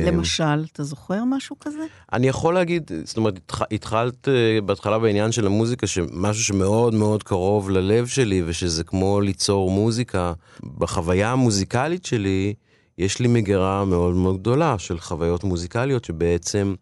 [0.06, 1.84] למשל, אתה זוכר משהו כזה?
[2.12, 4.32] אני יכול להגיד, זאת אומרת, התח- התחלת אה,
[4.66, 10.32] בהתחלה בעניין של המוזיקה, שמשהו שמאוד מאוד קרוב ללב שלי, ושזה כמו ליצור מוזיקה.
[10.78, 12.54] בחוויה המוזיקלית שלי,
[12.98, 16.74] יש לי מגירה מאוד מאוד גדולה של חוויות מוזיקליות, שבעצם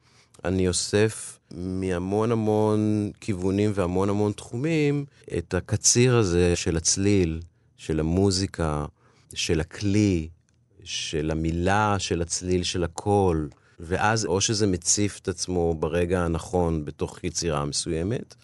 [0.45, 5.05] אני אוסף מהמון המון כיוונים והמון המון תחומים,
[5.39, 7.41] את הקציר הזה של הצליל,
[7.77, 8.87] של המוזיקה,
[9.35, 10.29] של הכלי,
[10.85, 13.49] של המילה, של הצליל, של הקול,
[13.81, 18.35] ואז או שזה מציף את עצמו ברגע הנכון בתוך יצירה מסוימת,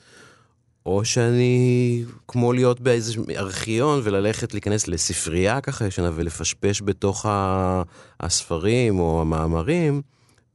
[0.86, 7.26] או שאני, כמו להיות באיזה ארכיון וללכת להיכנס לספרייה ככה ישנה ולפשפש בתוך
[8.20, 10.02] הספרים או המאמרים,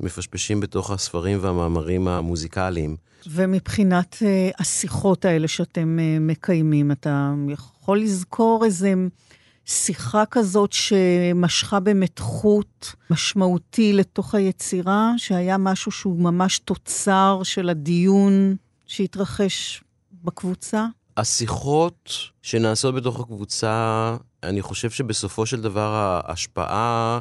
[0.01, 2.95] מפשפשים בתוך הספרים והמאמרים המוזיקליים.
[3.27, 8.93] ומבחינת אה, השיחות האלה שאתם אה, מקיימים, אתה יכול לזכור איזה
[9.65, 18.55] שיחה כזאת שמשכה באמת חוט משמעותי לתוך היצירה, שהיה משהו שהוא ממש תוצר של הדיון
[18.87, 19.83] שהתרחש
[20.23, 20.85] בקבוצה?
[21.17, 22.09] השיחות
[22.41, 27.19] שנעשות בתוך הקבוצה, אני חושב שבסופו של דבר ההשפעה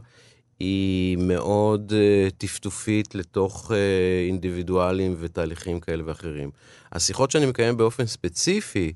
[0.60, 3.74] היא מאוד uh, טפטופית לתוך uh,
[4.28, 6.50] אינדיבידואלים ותהליכים כאלה ואחרים.
[6.92, 8.92] השיחות שאני מקיים באופן ספציפי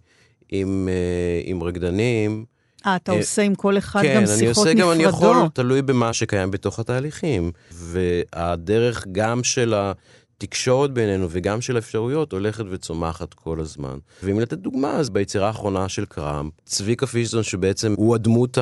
[0.48, 2.44] עם, uh, עם רקדנים,
[2.86, 4.64] אה, אתה uh, עושה עם כל אחד כן, גם שיחות נפרדות.
[4.64, 7.52] כן, אני עושה גם, אני יכול, תלוי במה שקיים בתוך התהליכים.
[7.72, 13.98] והדרך גם של התקשורת בינינו וגם של האפשרויות הולכת וצומחת כל הזמן.
[14.22, 18.58] ואם לתת דוגמה, אז ביצירה האחרונה של קראמפ, צביקה פישטון, שבעצם הוא הדמות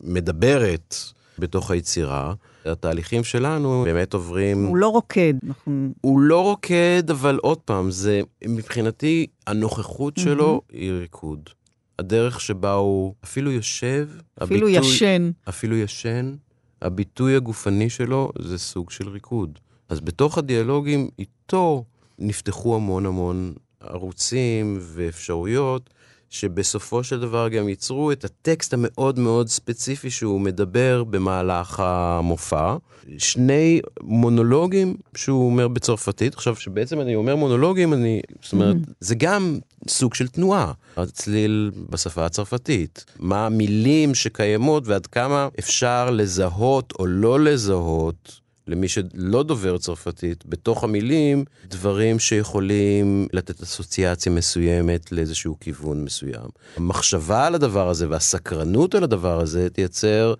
[0.00, 0.94] המדברת,
[1.40, 2.34] בתוך היצירה.
[2.64, 4.66] התהליכים שלנו באמת עוברים...
[4.66, 5.92] הוא לא רוקד, נכון.
[6.00, 10.76] הוא לא רוקד, אבל עוד פעם, זה מבחינתי, הנוכחות שלו mm-hmm.
[10.76, 11.50] היא ריקוד.
[11.98, 14.08] הדרך שבה הוא אפילו יושב,
[14.42, 15.30] אפילו הביטוי, ישן.
[15.48, 16.34] אפילו ישן,
[16.82, 19.58] הביטוי הגופני שלו זה סוג של ריקוד.
[19.88, 21.84] אז בתוך הדיאלוגים איתו
[22.18, 25.90] נפתחו המון המון ערוצים ואפשרויות
[26.30, 32.76] שבסופו של דבר גם ייצרו את הטקסט המאוד מאוד ספציפי שהוא מדבר במהלך המופע.
[33.18, 36.34] שני מונולוגים שהוא אומר בצרפתית.
[36.34, 38.90] עכשיו, שבעצם אני אומר מונולוגים, אני, זאת אומרת, mm.
[39.00, 40.72] זה גם סוג של תנועה.
[40.96, 43.04] הצליל בשפה הצרפתית.
[43.18, 48.39] מה המילים שקיימות ועד כמה אפשר לזהות או לא לזהות
[48.70, 56.48] למי שלא דובר צרפתית, בתוך המילים, דברים שיכולים לתת אסוציאציה מסוימת לאיזשהו כיוון מסוים.
[56.76, 60.34] המחשבה על הדבר הזה והסקרנות על הדבר הזה תייצר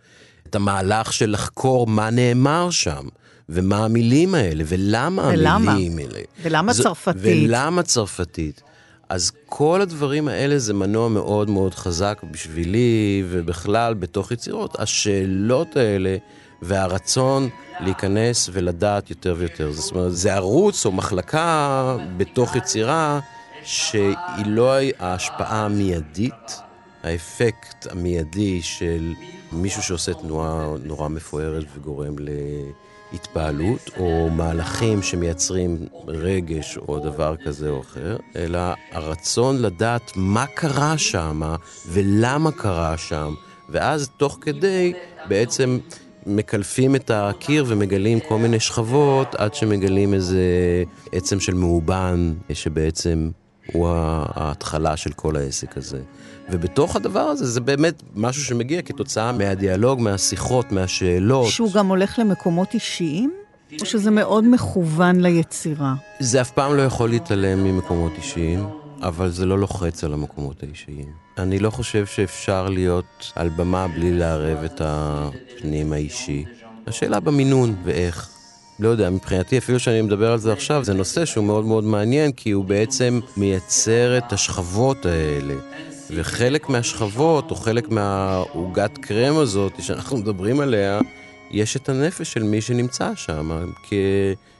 [0.47, 3.09] את המהלך של לחקור מה נאמר שם.
[3.53, 5.73] ומה המילים האלה, ולמה, ולמה?
[5.73, 6.21] המילים האלה.
[6.43, 7.23] ולמה זו, צרפתית.
[7.25, 8.63] ולמה צרפתית.
[9.09, 14.81] אז כל הדברים האלה זה מנוע מאוד מאוד חזק בשבילי, ובכלל בתוך יצירות.
[14.81, 16.17] השאלות האלה
[16.63, 17.49] והרצון
[17.81, 19.73] להיכנס ולדעת יותר ויותר.
[19.73, 23.21] זאת אומרת, זה ערוץ או מחלקה בתוך יצירה
[23.63, 26.61] שהיא לא ההשפעה המיידית,
[27.03, 29.13] האפקט המיידי של
[29.53, 32.15] מישהו שעושה תנועה נורא מפוארת וגורם
[33.13, 38.61] להתפעלות, או מהלכים שמייצרים רגש או דבר כזה או אחר, אלא
[38.93, 41.43] הרצון לדעת מה קרה שם
[41.87, 43.35] ולמה קרה שם,
[43.69, 44.93] ואז תוך כדי
[45.29, 45.79] בעצם
[46.27, 50.45] מקלפים את הקיר ומגלים כל מיני שכבות עד שמגלים איזה
[51.13, 53.31] עצם של מאובן שבעצם
[53.73, 53.89] הוא
[54.35, 56.01] ההתחלה של כל העסק הזה.
[56.51, 61.47] ובתוך הדבר הזה זה באמת משהו שמגיע כתוצאה מהדיאלוג, מהשיחות, מהשאלות.
[61.47, 63.33] שהוא גם הולך למקומות אישיים?
[63.81, 65.95] או שזה מאוד מכוון ליצירה?
[66.21, 68.67] זה אף פעם לא יכול להתעלם ממקומות אישיים.
[69.03, 71.09] אבל זה לא לוחץ על המקומות האישיים.
[71.43, 76.45] אני לא חושב שאפשר להיות על במה בלי לערב את הפנים האישי.
[76.87, 78.29] השאלה במינון ואיך.
[78.81, 82.33] לא יודע, מבחינתי, אפילו שאני מדבר על זה עכשיו, זה נושא שהוא מאוד מאוד מעניין,
[82.33, 85.55] כי הוא בעצם מייצר את השכבות האלה.
[86.11, 91.01] וחלק מהשכבות, או חלק מהעוגת קרם הזאת שאנחנו מדברים עליה,
[91.51, 93.71] יש את הנפש של מי שנמצא שם,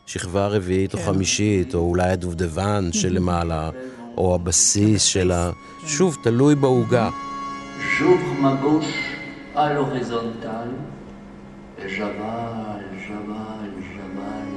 [0.07, 0.99] כשכבה רביעית כן.
[0.99, 3.71] או חמישית, או אולי הדובדבן שלמעלה.
[4.20, 5.52] או הבסיס של ה...
[5.86, 7.10] שוב, תלוי בעוגה.
[7.98, 9.00] J'ouvre ma gauche
[9.56, 10.76] à l'horizontale
[11.80, 14.56] et j'avale, j'avale, j'avale.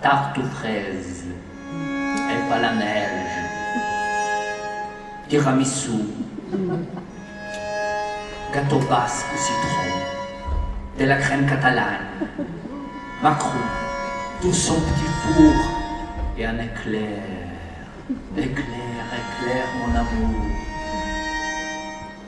[0.00, 1.24] Tarte aux fraises
[2.32, 3.36] et pas la neige.
[5.28, 5.98] Tiramisu.
[8.54, 9.94] Gâteau basque au citron.
[10.98, 12.08] De la crème catalane.
[13.22, 13.64] Macron.
[14.40, 15.77] Tout son petit four
[16.39, 17.21] et un éclair.
[18.37, 20.45] Éclair, éclair, mon amour.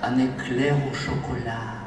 [0.04, 1.86] Un éclair au chocolat.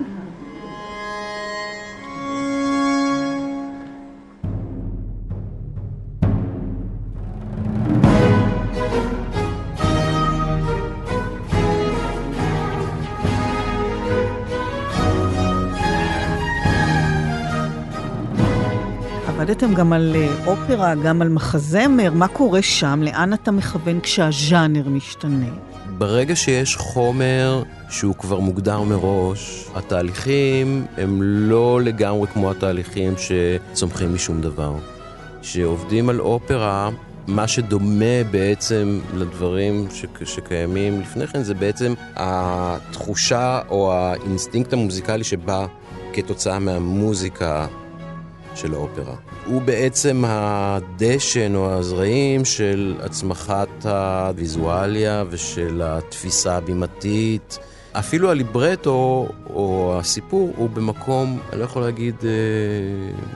[19.44, 23.00] עבדתם גם על אה, אופרה, גם על מחזמר, מה קורה שם?
[23.02, 25.46] לאן אתה מכוון כשהז'אנר משתנה?
[25.98, 34.40] ברגע שיש חומר שהוא כבר מוגדר מראש, התהליכים הם לא לגמרי כמו התהליכים שצומחים משום
[34.40, 34.74] דבר.
[35.42, 36.90] כשעובדים על אופרה,
[37.26, 45.66] מה שדומה בעצם לדברים ש- שקיימים לפני כן זה בעצם התחושה או האינסטינקט המוזיקלי שבא
[46.12, 47.66] כתוצאה מהמוזיקה
[48.54, 49.14] של האופרה.
[49.46, 57.58] הוא בעצם הדשן או הזרעים של הצמחת הוויזואליה ושל התפיסה הבימתית.
[57.98, 62.30] אפילו הליברטו או הסיפור הוא במקום, אני לא יכול להגיד אה,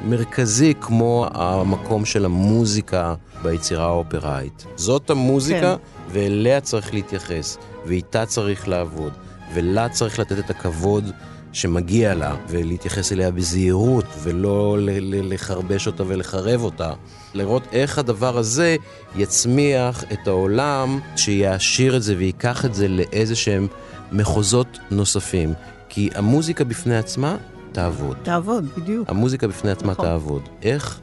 [0.08, 4.66] מרכזי כמו המקום של המוזיקה ביצירה האופראית.
[4.76, 6.12] זאת המוזיקה כן.
[6.12, 9.12] ואליה צריך להתייחס, ואיתה צריך לעבוד,
[9.54, 11.10] ולה צריך לתת את הכבוד
[11.52, 14.76] שמגיע לה, ולהתייחס אליה בזהירות, ולא
[15.12, 16.92] לחרבש אותה ולחרב אותה.
[17.34, 18.76] לראות איך הדבר הזה
[19.16, 23.66] יצמיח את העולם, שיעשיר את זה ויקח את זה לאיזה שהם
[24.12, 25.52] מחוזות נוספים.
[25.88, 27.36] כי המוזיקה בפני עצמה
[27.72, 28.16] תעבוד.
[28.22, 29.08] תעבוד, בדיוק.
[29.10, 30.04] המוזיקה בפני עצמה נכון.
[30.04, 30.42] תעבוד.
[30.62, 31.00] איך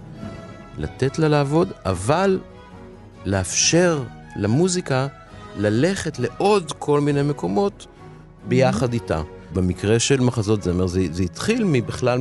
[0.77, 2.39] לתת לה לעבוד, אבל
[3.25, 4.03] לאפשר
[4.35, 5.07] למוזיקה
[5.57, 7.87] ללכת לעוד כל מיני מקומות
[8.47, 8.93] ביחד mm-hmm.
[8.93, 9.21] איתה.
[9.55, 12.19] במקרה של מחזות זמר זה, זה התחיל בכלל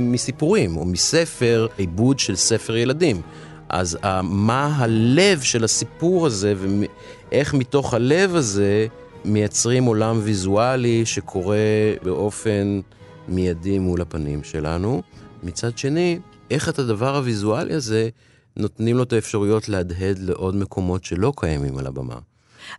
[0.00, 3.20] מסיפורים, או מספר, עיבוד של ספר ילדים.
[3.68, 8.86] אז מה הלב של הסיפור הזה, ואיך מתוך הלב הזה
[9.24, 11.56] מייצרים עולם ויזואלי שקורה
[12.02, 12.80] באופן
[13.28, 15.02] מיידי מול הפנים שלנו.
[15.42, 16.18] מצד שני,
[16.50, 18.08] איך את הדבר הוויזואלי הזה
[18.56, 22.18] נותנים לו את האפשרויות להדהד לעוד מקומות שלא קיימים על הבמה.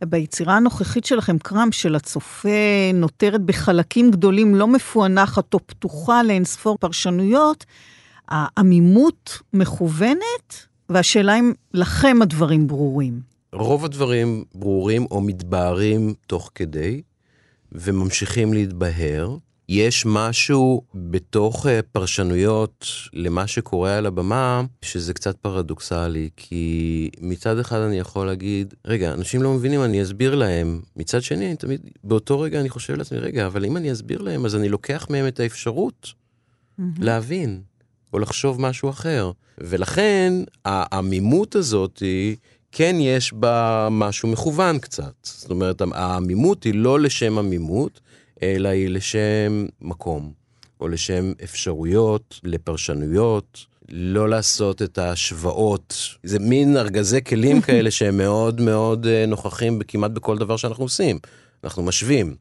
[0.05, 2.49] ביצירה הנוכחית שלכם, קראם של הצופה
[2.93, 7.65] נותרת בחלקים גדולים, לא מפוענחת או פתוחה לאינספור פרשנויות,
[8.27, 13.19] העמימות מכוונת, והשאלה אם לכם הדברים ברורים.
[13.53, 17.01] רוב הדברים ברורים או מתבהרים תוך כדי,
[17.71, 19.37] וממשיכים להתבהר.
[19.69, 27.79] יש משהו בתוך אה, פרשנויות למה שקורה על הבמה, שזה קצת פרדוקסלי, כי מצד אחד
[27.79, 30.81] אני יכול להגיד, רגע, אנשים לא מבינים, אני אסביר להם.
[30.95, 34.45] מצד שני, אני תמיד, באותו רגע אני חושב לעצמי, רגע, אבל אם אני אסביר להם,
[34.45, 36.83] אז אני לוקח מהם את האפשרות mm-hmm.
[36.99, 37.61] להבין,
[38.13, 39.31] או לחשוב משהו אחר.
[39.57, 40.33] ולכן,
[40.65, 42.35] העמימות הזאת היא...
[42.71, 45.13] כן יש בה משהו מכוון קצת.
[45.23, 47.99] זאת אומרת, העמימות היא לא לשם עמימות,
[48.43, 50.31] אלא היא לשם מקום,
[50.81, 55.95] או לשם אפשרויות לפרשנויות, לא לעשות את ההשוואות.
[56.23, 61.19] זה מין ארגזי כלים כאלה שהם מאוד מאוד אה, נוכחים כמעט בכל דבר שאנחנו עושים.
[61.63, 62.35] אנחנו משווים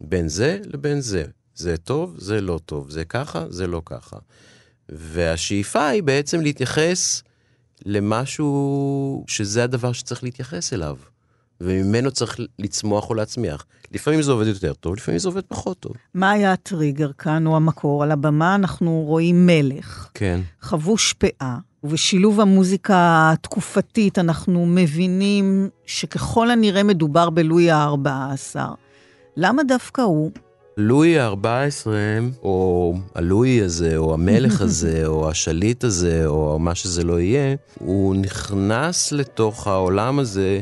[0.00, 1.24] בין זה לבין זה.
[1.54, 4.16] זה טוב, זה לא טוב, זה ככה, זה לא ככה.
[4.88, 7.22] והשאיפה היא בעצם להתייחס
[7.86, 10.96] למשהו שזה הדבר שצריך להתייחס אליו.
[11.60, 13.64] וממנו צריך לצמוח או להצמיח.
[13.92, 15.92] לפעמים זה עובד יותר טוב, לפעמים זה עובד פחות טוב.
[16.14, 18.02] מה היה הטריגר כאן, או המקור?
[18.02, 20.08] על הבמה אנחנו רואים מלך.
[20.14, 20.40] כן.
[20.60, 28.56] חבוש פאה, ובשילוב המוזיקה התקופתית אנחנו מבינים שככל הנראה מדובר בלואי ה-14.
[29.36, 30.30] למה דווקא הוא?
[30.76, 31.86] לואי ה-14,
[32.42, 38.14] או הלואי הזה, או המלך הזה, או השליט הזה, או מה שזה לא יהיה, הוא
[38.14, 40.60] נכנס לתוך העולם הזה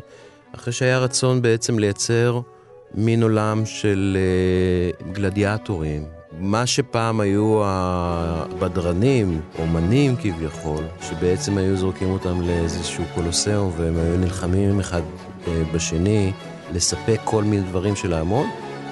[0.58, 2.40] אחרי שהיה רצון בעצם לייצר
[2.94, 6.04] מין עולם של uh, גלדיאטורים.
[6.38, 14.80] מה שפעם היו הבדרנים, אומנים כביכול, שבעצם היו זורקים אותם לאיזשהו קולוסיאום והם היו נלחמים
[14.80, 15.02] אחד
[15.44, 16.32] uh, בשני,
[16.72, 18.46] לספק כל מיני דברים של לעמוד,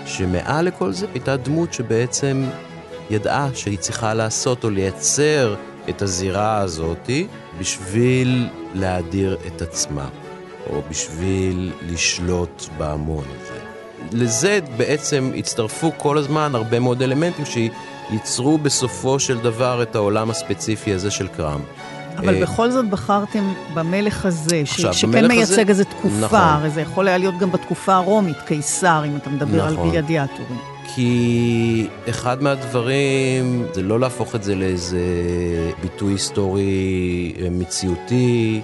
[0.05, 2.45] שמעל לכל זה הייתה דמות שבעצם
[3.11, 5.55] ידעה שהיא צריכה לעשות או לייצר
[5.89, 7.27] את הזירה הזאתי
[7.59, 10.09] בשביל להדיר את עצמה.
[10.71, 13.59] או בשביל לשלוט בהמון הזה.
[14.13, 20.93] לזה בעצם הצטרפו כל הזמן הרבה מאוד אלמנטים שייצרו בסופו של דבר את העולם הספציפי
[20.93, 21.61] הזה של קראם.
[22.19, 26.39] אבל אה, בכל זאת בחרתם במלך הזה, עכשיו, ש- שכן מייצג איזה תקופה, נכון.
[26.39, 29.87] הרי זה יכול היה להיות גם בתקופה הרומית, קיסר, אם אתה מדבר נכון.
[29.87, 30.59] על גלדיאטורים.
[30.95, 34.99] כי אחד מהדברים זה לא להפוך את זה לאיזה
[35.83, 38.61] ביטוי היסטורי אה, מציאותי,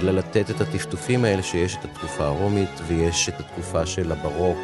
[0.00, 4.58] אלא לתת את הטפטופים האלה שיש את התקופה הרומית ויש את התקופה של הברוק,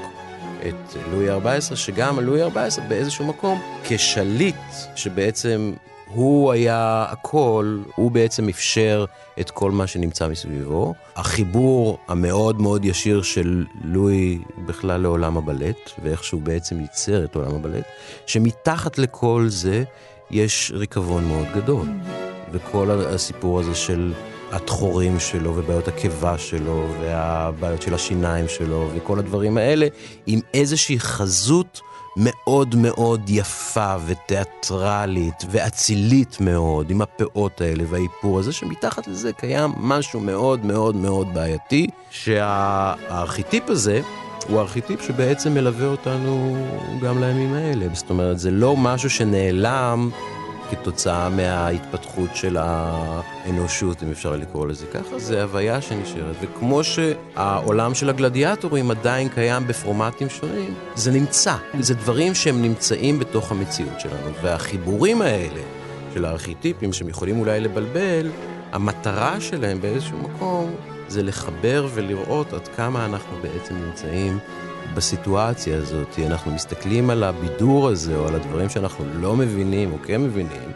[0.69, 4.57] את לואי ה-14, שגם לואי ה-14 באיזשהו מקום כשליט
[4.97, 5.73] שבעצם
[6.07, 9.05] הוא היה הכל, הוא בעצם אפשר
[9.41, 10.95] את כל מה שנמצא מסביבו.
[11.17, 17.55] החיבור המאוד מאוד ישיר של לואי בכלל לעולם הבלט, ואיך שהוא בעצם ייצר את עולם
[17.55, 17.85] הבלט,
[18.27, 19.85] שמתחת לכל זה
[20.31, 21.87] יש ריקבון מאוד גדול.
[22.53, 24.13] וכל הסיפור הזה של
[24.53, 29.87] התחורים שלו ובעיות הקיבה שלו והבעיות של השיניים שלו וכל הדברים האלה
[30.27, 31.81] עם איזושהי חזות
[32.17, 40.21] מאוד מאוד יפה ותיאטרלית ואצילית מאוד עם הפאות האלה והאיפור הזה שמתחת לזה קיים משהו
[40.21, 44.01] מאוד מאוד מאוד בעייתי שהארכיטיפ הזה
[44.49, 46.57] הוא ארכיטיפ שבעצם מלווה אותנו
[47.03, 47.87] גם לימים האלה.
[47.93, 50.11] זאת אומרת, זה לא משהו שנעלם
[50.77, 56.37] כתוצאה מההתפתחות של האנושות, אם אפשר לקרוא לזה ככה, זה הוויה שנשארת.
[56.41, 61.55] וכמו שהעולם של הגלדיאטורים עדיין קיים בפורמטים שונים, זה נמצא.
[61.81, 64.31] זה דברים שהם נמצאים בתוך המציאות שלנו.
[64.43, 65.61] והחיבורים האלה
[66.15, 68.31] של הארכיטיפים, שהם יכולים אולי לבלבל,
[68.73, 70.75] המטרה שלהם באיזשהו מקום
[71.09, 74.39] זה לחבר ולראות עד כמה אנחנו בעצם נמצאים
[74.95, 76.19] בסיטואציה הזאת.
[76.27, 80.71] אנחנו מסתכלים על הבידור הזה, או על הדברים שאנחנו לא מבינים או כן מבינים,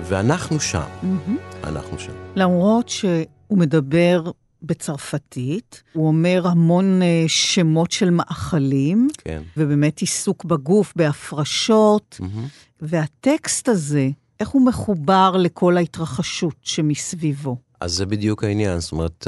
[0.00, 0.82] ואנחנו שם.
[1.02, 1.66] Mm-hmm.
[1.66, 2.12] אנחנו שם.
[2.36, 3.26] למרות שהוא
[3.58, 4.30] מדבר
[4.62, 9.42] בצרפתית, הוא אומר המון uh, שמות של מאכלים, כן.
[9.56, 12.46] ובאמת עיסוק בגוף, בהפרשות, mm-hmm.
[12.80, 14.08] והטקסט הזה,
[14.40, 17.56] איך הוא מחובר לכל ההתרחשות שמסביבו?
[17.80, 19.26] אז זה בדיוק העניין, זאת אומרת,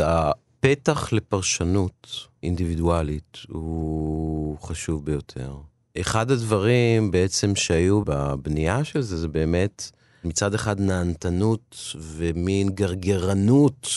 [0.64, 2.08] הפתח לפרשנות
[2.42, 5.56] אינדיבידואלית הוא חשוב ביותר.
[6.00, 9.90] אחד הדברים בעצם שהיו בבנייה של זה, זה באמת
[10.24, 13.88] מצד אחד נהנתנות ומין גרגרנות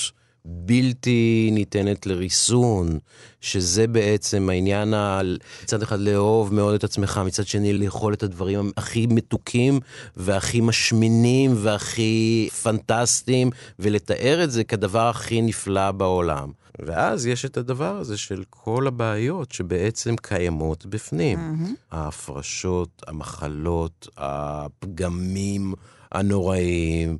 [0.49, 2.99] בלתי ניתנת לריסון,
[3.41, 8.71] שזה בעצם העניין, על מצד אחד לאהוב מאוד את עצמך, מצד שני לאכול את הדברים
[8.77, 9.79] הכי מתוקים
[10.17, 16.51] והכי משמינים והכי פנטסטיים, ולתאר את זה כדבר הכי נפלא בעולם.
[16.79, 21.39] ואז יש את הדבר הזה של כל הבעיות שבעצם קיימות בפנים.
[21.39, 21.71] Mm-hmm.
[21.91, 25.73] ההפרשות, המחלות, הפגמים
[26.11, 27.17] הנוראיים.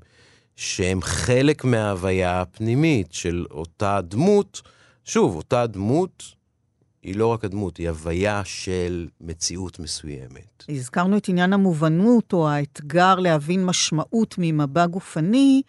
[0.58, 4.62] שהם חלק מההוויה הפנימית של אותה דמות.
[5.06, 6.24] שוב, אותה דמות
[7.04, 10.64] היא לא רק הדמות, היא הוויה של מציאות מסוימת.
[10.70, 15.62] הזכרנו את עניין המובנות, או האתגר להבין משמעות ממבע גופני.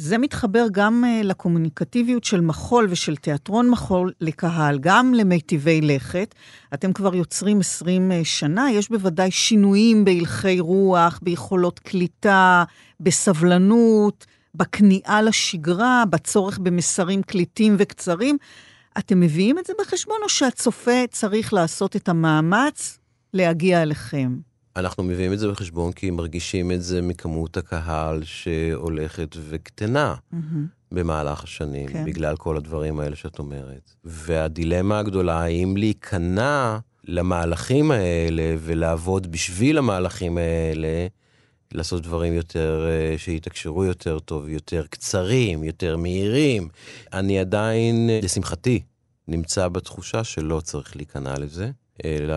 [0.00, 6.34] זה מתחבר גם uh, לקומוניקטיביות של מחול ושל תיאטרון מחול לקהל, גם למיטיבי לכת.
[6.74, 12.64] אתם כבר יוצרים 20 uh, אה, שנה, יש בוודאי שינויים בהלכי רוח, ביכולות קליטה,
[13.00, 18.36] בסבלנות, בכניעה לשגרה, בצורך במסרים קליטים וקצרים.
[18.98, 22.98] אתם מביאים את זה בחשבון, או שהצופה צריך לעשות את המאמץ
[23.34, 24.47] להגיע אליכם?
[24.76, 30.36] אנחנו מביאים את זה בחשבון כי מרגישים את זה מכמות הקהל שהולכת וקטנה mm-hmm.
[30.92, 32.04] במהלך השנים, כן.
[32.04, 33.94] בגלל כל הדברים האלה שאת אומרת.
[34.04, 41.06] והדילמה הגדולה, האם להיכנע למהלכים האלה ולעבוד בשביל המהלכים האלה,
[41.72, 46.68] לעשות דברים יותר, אה, שיתקשרו יותר טוב, יותר קצרים, יותר מהירים.
[47.12, 48.82] אני עדיין, לשמחתי,
[49.28, 51.70] נמצא בתחושה שלא צריך להיכנע לזה.
[52.04, 52.36] אלא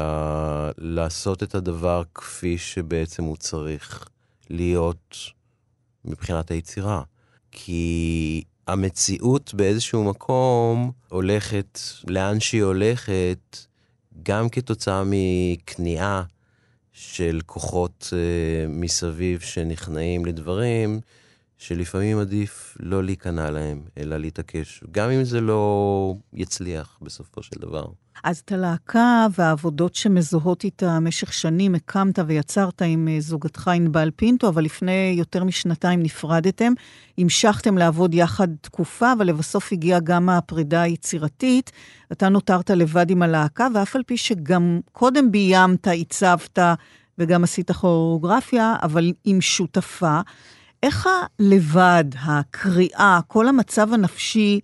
[0.77, 4.09] לעשות את הדבר כפי שבעצם הוא צריך
[4.49, 5.15] להיות
[6.05, 7.03] מבחינת היצירה.
[7.51, 13.57] כי המציאות באיזשהו מקום הולכת לאן שהיא הולכת,
[14.23, 16.23] גם כתוצאה מכניעה
[16.93, 20.99] של כוחות uh, מסביב שנכנעים לדברים
[21.57, 27.85] שלפעמים עדיף לא להיכנע להם, אלא להתעקש, גם אם זה לא יצליח בסופו של דבר.
[28.23, 34.47] אז את הלהקה והעבודות שמזוהות איתה במשך שנים הקמת ויצרת עם אה, זוגתך ענבל פינטו,
[34.47, 36.73] אבל לפני יותר משנתיים נפרדתם.
[37.17, 41.71] המשכתם לעבוד יחד תקופה, אבל לבסוף הגיעה גם הפרידה היצירתית.
[42.11, 46.59] אתה נותרת לבד עם הלהקה, ואף על פי שגם קודם ביימת, עיצבת
[47.17, 50.19] וגם עשית כוריאוגרפיה, אבל עם שותפה.
[50.83, 54.59] איך הלבד, הקריאה, כל המצב הנפשי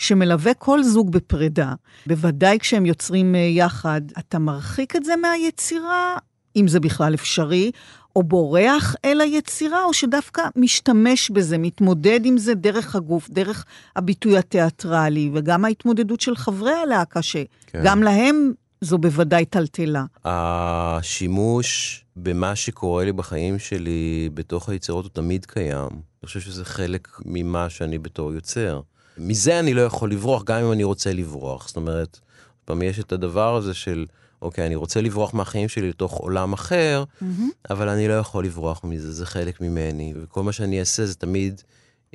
[0.00, 1.72] שמלווה כל זוג בפרידה,
[2.06, 6.16] בוודאי כשהם יוצרים אה, יחד, אתה מרחיק את זה מהיצירה,
[6.56, 7.70] אם זה בכלל אפשרי,
[8.16, 13.64] או בורח אל היצירה, או שדווקא משתמש בזה, מתמודד עם זה דרך הגוף, דרך
[13.96, 17.98] הביטוי התיאטרלי, וגם ההתמודדות של חברי הלהקה, שגם כן.
[17.98, 20.04] להם זו בוודאי טלטלה.
[20.24, 25.88] השימוש במה שקורה לי בחיים שלי בתוך היצירות הוא תמיד קיים.
[25.90, 28.80] אני חושב שזה חלק ממה שאני בתור יוצר.
[29.18, 31.68] מזה אני לא יכול לברוח, גם אם אני רוצה לברוח.
[31.68, 32.18] זאת אומרת,
[32.64, 34.06] פעם יש את הדבר הזה של,
[34.42, 37.24] אוקיי, אני רוצה לברוח מהחיים שלי לתוך עולם אחר, mm-hmm.
[37.70, 41.62] אבל אני לא יכול לברוח מזה, זה חלק ממני, וכל מה שאני אעשה זה תמיד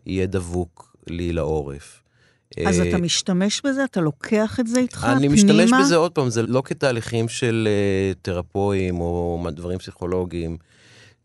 [0.06, 2.02] יהיה דבוק לי לעורף.
[2.68, 3.84] אז אתה משתמש בזה?
[3.84, 5.18] אתה לוקח את זה איתך פנימה?
[5.18, 10.58] אני משתמש בזה עוד פעם, זה לא כתהליכים של uh, תרפואים או דברים פסיכולוגיים.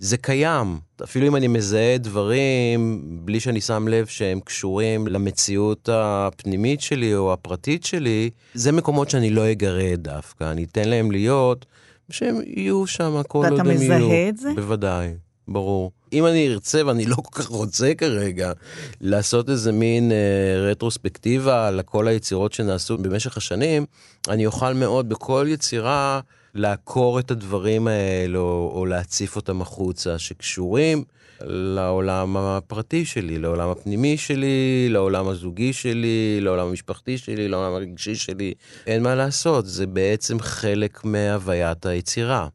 [0.01, 0.79] זה קיים.
[1.05, 7.33] אפילו אם אני מזהה דברים בלי שאני שם לב שהם קשורים למציאות הפנימית שלי או
[7.33, 10.51] הפרטית שלי, זה מקומות שאני לא אגרד דווקא.
[10.51, 11.67] אני אתן להם להיות,
[12.11, 13.81] שהם יהיו שם כל עוד הם יהיו.
[13.81, 14.49] ואתה מזהה את זה?
[14.55, 15.15] בוודאי,
[15.49, 15.93] ברור.
[16.13, 18.53] אם אני ארצה, ואני לא כל כך רוצה כרגע,
[19.01, 23.87] לעשות איזה מין אה, רטרוספקטיבה לכל היצירות שנעשו במשך השנים,
[24.29, 26.21] אני אוכל מאוד בכל יצירה
[26.55, 31.05] לעקור את הדברים האלו, או להציף אותם החוצה, שקשורים
[31.47, 38.55] לעולם הפרטי שלי, לעולם הפנימי שלי, לעולם הזוגי שלי, לעולם המשפחתי שלי, לעולם הרגשי שלי.
[38.87, 42.49] אין מה לעשות, זה בעצם חלק מהוויית היצירה.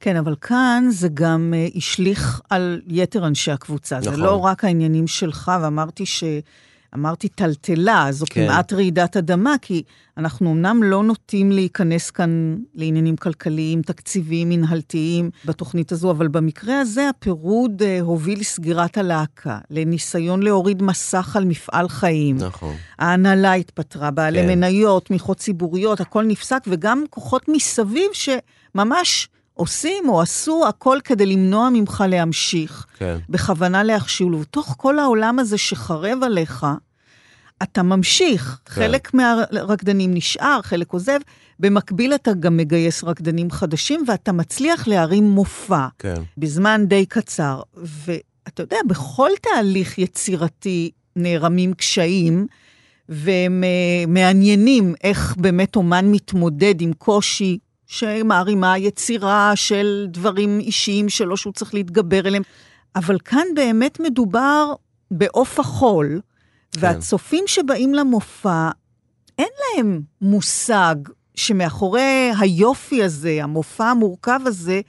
[0.00, 3.98] כן, אבל כאן זה גם uh, השליך על יתר אנשי הקבוצה.
[3.98, 4.14] נכון.
[4.14, 6.24] זה לא רק העניינים שלך, ואמרתי ש...
[6.94, 8.46] אמרתי טלטלה, זו כן.
[8.46, 9.82] כמעט רעידת אדמה, כי
[10.16, 17.08] אנחנו אמנם לא נוטים להיכנס כאן לעניינים כלכליים, תקציביים, מנהלתיים בתוכנית הזו, אבל במקרה הזה
[17.08, 22.36] הפירוד אה, הוביל לסגירת הלהקה, לניסיון להוריד מסך על מפעל חיים.
[22.36, 22.74] נכון.
[22.98, 24.48] ההנהלה התפטרה, בעלי כן.
[24.48, 29.28] מניות, תמיכות ציבוריות, הכל נפסק, וגם כוחות מסביב שממש...
[29.58, 32.86] עושים או עשו הכל כדי למנוע ממך להמשיך.
[32.98, 33.16] כן.
[33.28, 34.34] בכוונה להכשיל.
[34.34, 36.66] ובתוך כל העולם הזה שחרב עליך,
[37.62, 38.60] אתה ממשיך.
[38.64, 38.72] כן.
[38.72, 41.18] חלק מהרקדנים נשאר, חלק עוזב.
[41.58, 45.86] במקביל אתה גם מגייס רקדנים חדשים, ואתה מצליח להרים מופע.
[45.98, 46.22] כן.
[46.38, 47.60] בזמן די קצר.
[47.74, 52.46] ואתה יודע, בכל תהליך יצירתי נערמים קשיים.
[53.08, 57.58] והם uh, מעניינים איך באמת אומן מתמודד עם קושי
[57.88, 62.42] שמערימה יצירה של דברים אישיים שלו שהוא צריך להתגבר אליהם.
[62.96, 64.72] אבל כאן באמת מדובר
[65.10, 66.20] בעוף החול,
[66.72, 66.80] כן.
[66.80, 68.70] והצופים שבאים למופע,
[69.38, 70.94] אין להם מושג
[71.34, 74.80] שמאחורי היופי הזה, המופע המורכב הזה,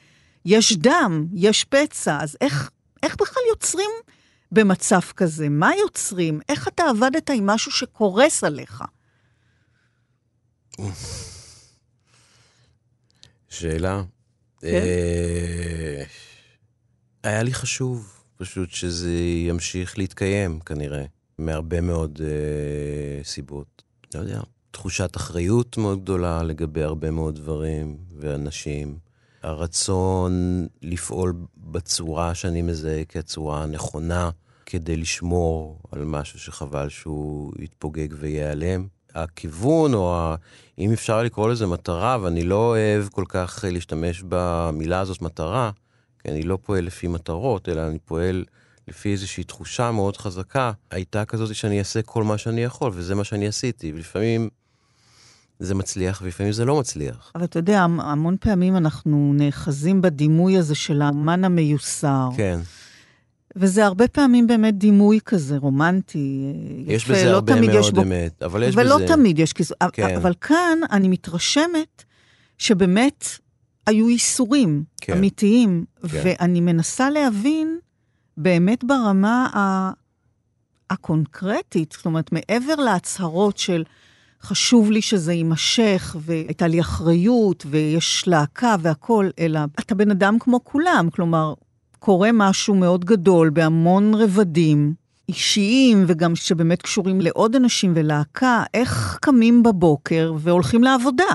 [0.45, 2.17] יש דם, יש פצע.
[2.21, 2.69] אז איך,
[3.03, 3.89] איך בכלל יוצרים
[4.51, 5.49] במצב כזה?
[5.49, 6.39] מה יוצרים?
[6.49, 8.83] איך אתה עבדת עם משהו שקורס עליך?
[13.59, 14.03] שאלה.
[14.61, 14.67] כן?
[14.67, 16.03] אה,
[17.23, 19.13] היה לי חשוב פשוט שזה
[19.47, 21.05] ימשיך להתקיים, כנראה,
[21.37, 23.83] מהרבה מאוד אה, סיבות.
[24.15, 24.41] לא יודע,
[24.71, 28.97] תחושת אחריות מאוד גדולה לגבי הרבה מאוד דברים ואנשים.
[29.43, 34.29] הרצון לפעול בצורה שאני מזהה כצורה הנכונה,
[34.65, 38.87] כדי לשמור על משהו שחבל שהוא יתפוגג וייעלם.
[39.15, 40.33] הכיוון, או.
[40.79, 45.71] אם אפשר לקרוא לזה מטרה, ואני לא אוהב כל כך להשתמש במילה הזאת מטרה,
[46.19, 48.45] כי אני לא פועל לפי מטרות, אלא אני פועל
[48.87, 53.23] לפי איזושהי תחושה מאוד חזקה, הייתה כזאת שאני אעשה כל מה שאני יכול, וזה מה
[53.23, 53.91] שאני עשיתי.
[53.95, 54.49] ולפעמים
[55.59, 57.31] זה מצליח, ולפעמים זה לא מצליח.
[57.35, 62.29] אבל אתה יודע, המון פעמים אנחנו נאחזים בדימוי הזה של האמן המיוסר.
[62.37, 62.59] כן.
[63.55, 66.53] וזה הרבה פעמים באמת דימוי כזה, רומנטי,
[66.85, 68.01] יש יפה, בזה לא הרבה מאוד בו...
[68.01, 69.05] אמת, אבל יש ולא בזה...
[69.05, 70.15] ולא תמיד יש כזה, כן.
[70.15, 72.03] אבל כאן אני מתרשמת
[72.57, 73.25] שבאמת
[73.87, 75.17] היו ייסורים כן.
[75.17, 76.07] אמיתיים, כן.
[76.23, 77.77] ואני מנסה להבין
[78.37, 79.91] באמת ברמה ה...
[80.89, 83.83] הקונקרטית, זאת אומרת, מעבר להצהרות של
[84.41, 90.63] חשוב לי שזה יימשך, והייתה לי אחריות, ויש להקה והכול, אלא אתה בן אדם כמו
[90.63, 91.53] כולם, כלומר,
[91.99, 94.93] קורה משהו מאוד גדול בהמון רבדים,
[95.29, 101.33] אישיים וגם שבאמת קשורים לעוד אנשים ולהקה, איך קמים בבוקר והולכים לעבודה.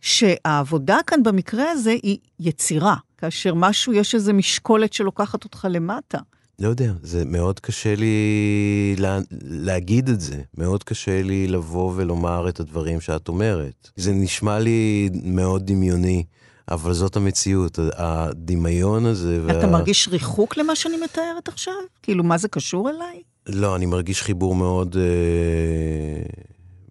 [0.00, 6.18] שהעבודה כאן במקרה הזה היא יצירה, כאשר משהו, יש איזו משקולת שלוקחת אותך למטה.
[6.58, 10.42] לא יודע, זה מאוד קשה לי לה, להגיד את זה.
[10.58, 13.90] מאוד קשה לי לבוא ולומר את הדברים שאת אומרת.
[13.96, 16.24] זה נשמע לי מאוד דמיוני.
[16.70, 19.40] אבל זאת המציאות, הדמיון הזה.
[19.50, 19.66] אתה וה...
[19.66, 21.74] מרגיש ריחוק למה שאני מתארת עכשיו?
[22.02, 23.22] כאילו, מה זה קשור אליי?
[23.46, 26.22] לא, אני מרגיש חיבור מאוד, אה,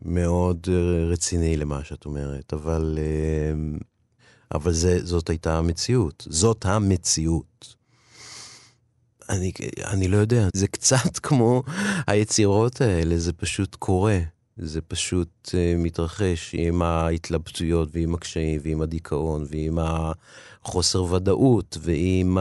[0.05, 3.77] מאוד אה, רציני למה שאת אומרת, אבל, אה,
[4.53, 6.27] אבל זה, זאת הייתה המציאות.
[6.29, 7.75] זאת המציאות.
[9.29, 9.51] אני,
[9.83, 11.63] אני לא יודע, זה קצת כמו
[12.07, 14.19] היצירות האלה, זה פשוט קורה.
[14.57, 22.37] זה פשוט uh, מתרחש עם ההתלבטויות ועם הקשיים ועם הדיכאון ועם החוסר ודאות ועם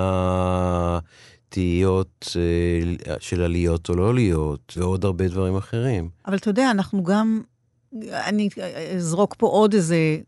[1.51, 6.09] התהיות uh, של עליות או לא להיות ועוד הרבה דברים אחרים.
[6.27, 7.41] אבל אתה יודע, אנחנו גם,
[8.13, 8.49] אני
[8.97, 10.19] אזרוק פה עוד איזה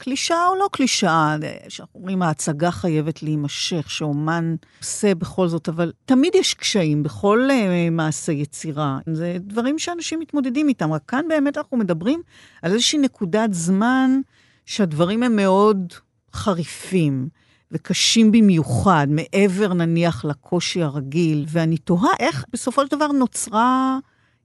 [0.00, 1.36] קלישאה או לא קלישאה,
[1.68, 7.90] שאנחנו אומרים ההצגה חייבת להימשך, שאומן עושה בכל זאת, אבל תמיד יש קשיים בכל uh,
[7.90, 8.98] מעשה יצירה.
[9.12, 12.22] זה דברים שאנשים מתמודדים איתם, רק כאן באמת אנחנו מדברים
[12.62, 14.20] על איזושהי נקודת זמן
[14.66, 15.92] שהדברים הם מאוד
[16.32, 17.28] חריפים.
[17.72, 23.98] וקשים במיוחד, מעבר נניח לקושי הרגיל, ואני תוהה איך בסופו של דבר נוצרה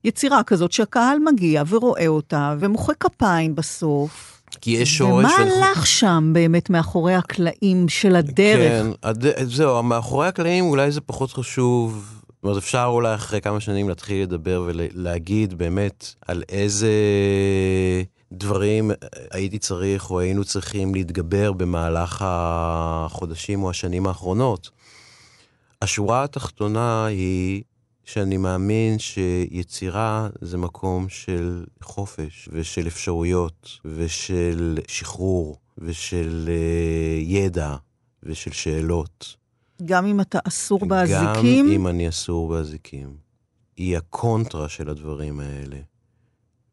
[0.04, 4.35] יצירה כזאת שהקהל מגיע ורואה אותה ומוחא כפיים בסוף.
[4.62, 5.26] כי יש שורש...
[5.26, 8.84] ומה הלך שם באמת מאחורי הקלעים של הדרך?
[8.84, 9.26] כן, הד...
[9.44, 12.12] זהו, מאחורי הקלעים אולי זה פחות חשוב.
[12.28, 16.92] זאת אומרת, אפשר אולי אחרי כמה שנים להתחיל לדבר ולהגיד באמת על איזה
[18.32, 18.92] דברים
[19.32, 24.70] הייתי צריך או היינו צריכים להתגבר במהלך החודשים או השנים האחרונות.
[25.82, 27.64] השורה התחתונה היא
[28.06, 37.76] שאני מאמין שיצירה זה מקום של חופש ושל אפשרויות ושל שחרור ושל uh, ידע
[38.24, 39.36] ושל שאלות.
[39.86, 41.66] גם אם אתה אסור באזיקים?
[41.66, 43.16] גם אם אני אסור באזיקים.
[43.78, 45.78] היא הקונטרה של הדברים האלה.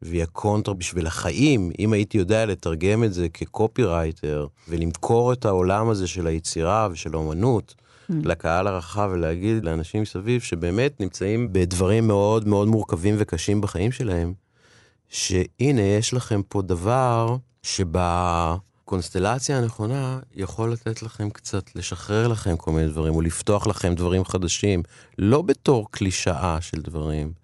[0.01, 1.71] והיא הקונטרה בשביל החיים.
[1.79, 7.75] אם הייתי יודע לתרגם את זה כקופירייטר ולמכור את העולם הזה של היצירה ושל האומנות.
[8.09, 14.33] לקהל הרחב ולהגיד לאנשים מסביב שבאמת נמצאים בדברים מאוד מאוד מורכבים וקשים בחיים שלהם,
[15.09, 22.87] שהנה, יש לכם פה דבר שבקונסטלציה הנכונה יכול לתת לכם קצת, לשחרר לכם כל מיני
[22.87, 24.83] דברים, או לפתוח לכם דברים חדשים,
[25.17, 27.43] לא בתור קלישאה של דברים.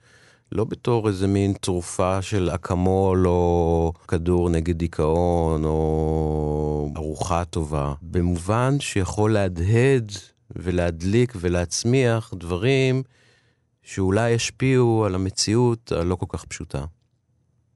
[0.51, 8.79] לא בתור איזה מין תרופה של אקמול או כדור נגד דיכאון או ארוחה טובה, במובן
[8.79, 10.11] שיכול להדהד
[10.55, 13.03] ולהדליק ולהצמיח דברים
[13.83, 16.85] שאולי ישפיעו על המציאות הלא כל כך פשוטה.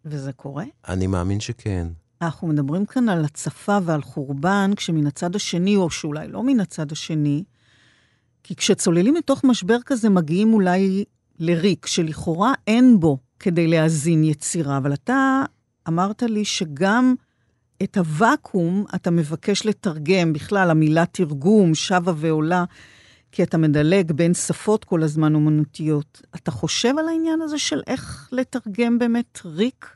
[0.05, 0.65] וזה קורה?
[0.87, 1.87] אני מאמין שכן.
[2.21, 6.91] אנחנו מדברים כאן על הצפה ועל חורבן, כשמן הצד השני, או שאולי לא מן הצד
[6.91, 7.43] השני,
[8.43, 11.03] כי כשצוללים לתוך משבר כזה, מגיעים אולי
[11.39, 15.43] לריק, שלכאורה אין בו כדי להזין יצירה, אבל אתה
[15.87, 17.15] אמרת לי שגם
[17.83, 22.63] את הוואקום אתה מבקש לתרגם, בכלל, המילה תרגום שבה ועולה,
[23.31, 26.21] כי אתה מדלג בין שפות כל הזמן אומנותיות.
[26.35, 29.95] אתה חושב על העניין הזה של איך לתרגם באמת ריק?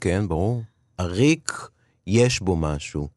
[0.00, 0.62] כן, ברור.
[0.98, 1.52] הריק,
[2.06, 3.08] יש בו משהו.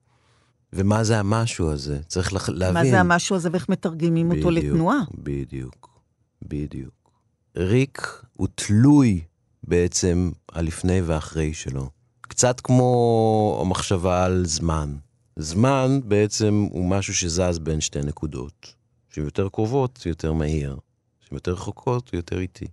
[0.73, 1.99] ומה זה המשהו הזה?
[2.07, 2.73] צריך להבין.
[2.73, 4.99] מה זה המשהו הזה ואיך מתרגמים בדיוק, אותו לתנועה?
[5.17, 5.99] בדיוק,
[6.41, 7.11] בדיוק.
[7.57, 9.21] ריק הוא תלוי
[9.63, 11.97] בעצם הלפני ואחרי שלו.
[12.28, 14.95] קצת כמו המחשבה על זמן.
[15.36, 18.73] זמן בעצם הוא משהו שזז בין שתי נקודות.
[19.09, 20.78] שהן יותר קרובות, יותר מהיר.
[21.19, 22.67] שהן יותר רחוקות, יותר איטי.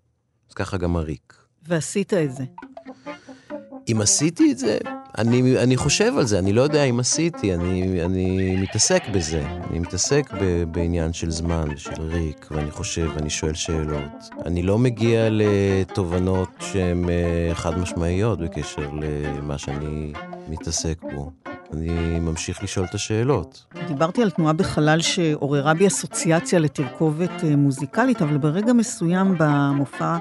[0.49, 1.35] אז ככה גם הריק.
[1.63, 2.45] ועשית את זה.
[3.93, 4.79] אם עשיתי את זה,
[5.19, 9.47] אני, אני חושב על זה, אני לא יודע אם עשיתי, אני, אני מתעסק בזה.
[9.71, 14.31] אני מתעסק ב, בעניין של זמן ושל ריק, ואני חושב, ואני שואל שאלות.
[14.47, 20.13] אני לא מגיע לתובנות שהן אה, חד משמעיות בקשר למה שאני
[20.49, 21.31] מתעסק בו.
[21.73, 23.65] אני ממשיך לשאול את השאלות.
[23.89, 30.17] דיברתי על תנועה בחלל שעוררה בי אסוציאציה לתרכובת אה, מוזיקלית, אבל ברגע מסוים במופע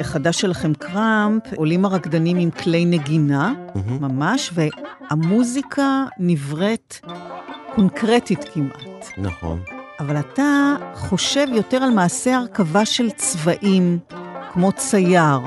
[0.00, 3.90] החדש שלכם, קראמפ, עולים הרקדנים עם כלי נגינה, mm-hmm.
[4.00, 6.94] ממש, והמוזיקה נבראת
[7.74, 9.06] קונקרטית כמעט.
[9.18, 9.60] נכון.
[10.00, 13.98] אבל אתה חושב יותר על מעשה הרכבה של צבעים,
[14.52, 15.38] כמו צייר.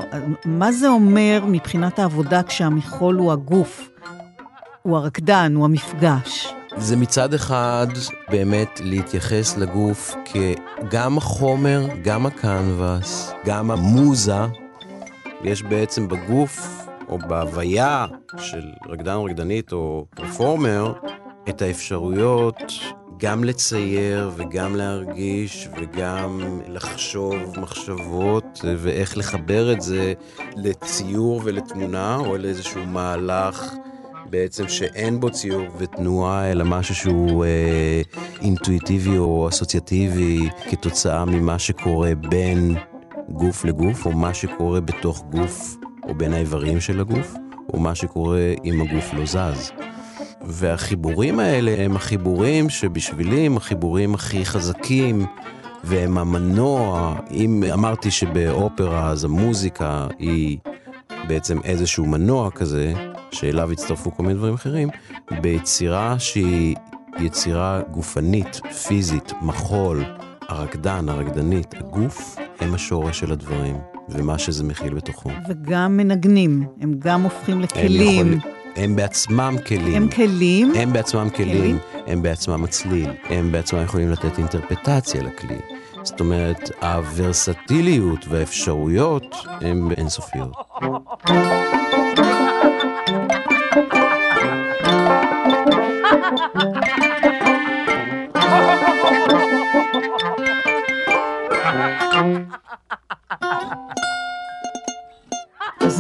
[0.46, 3.90] מה זה אומר מבחינת העבודה כשהמחול הוא הגוף,
[4.82, 6.54] הוא הרקדן, הוא המפגש?
[6.78, 7.88] זה מצד אחד
[8.30, 14.40] באמת להתייחס לגוף כגם החומר, גם הקנבס, גם המוזה,
[15.44, 18.06] יש בעצם בגוף או בהוויה
[18.38, 20.94] של רקדן או רקדנית או פרפורמר
[21.50, 22.62] את האפשרויות
[23.18, 30.14] גם לצייר וגם להרגיש וגם לחשוב מחשבות ואיך לחבר את זה
[30.56, 33.74] לציור ולתמונה או לאיזשהו מהלך
[34.32, 38.02] בעצם שאין בו ציור ותנועה, אלא משהו שהוא אה,
[38.42, 42.76] אינטואיטיבי או אסוציאטיבי כתוצאה ממה שקורה בין
[43.30, 47.34] גוף לגוף, או מה שקורה בתוך גוף, או בין האיברים של הגוף,
[47.74, 49.72] או מה שקורה אם הגוף לא זז.
[50.46, 55.26] והחיבורים האלה הם החיבורים שבשבילי הם החיבורים הכי חזקים,
[55.84, 60.58] והם המנוע, אם אמרתי שבאופרה אז המוזיקה היא
[61.28, 64.90] בעצם איזשהו מנוע כזה, שאליו הצטרפו כל מיני דברים אחרים,
[65.42, 66.76] ביצירה שהיא
[67.20, 70.04] יצירה גופנית, פיזית, מחול,
[70.48, 73.78] הרקדן, הרקדנית, הגוף, הם השורש של הדברים,
[74.10, 75.30] ומה שזה מכיל בתוכו.
[75.50, 78.28] וגם מנגנים, הם גם הופכים לכלים.
[78.28, 78.52] הם, יכול...
[78.76, 79.96] הם בעצמם כלים.
[79.96, 80.72] הם כלים.
[80.76, 81.78] הם בעצמם כלים, כלים,
[82.08, 85.58] הם בעצמם הצליל, הם בעצמם יכולים לתת אינטרפטציה לכלי.
[86.04, 90.52] זאת אומרת, הוורסטיליות והאפשרויות הן אינסופיות.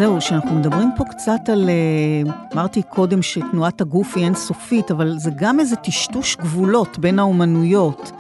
[0.02, 5.32] זהו, שאנחנו מדברים פה קצת על, אה, אמרתי קודם שתנועת הגוף היא אינסופית, אבל זה
[5.36, 8.12] גם איזה טשטוש גבולות בין האומנויות.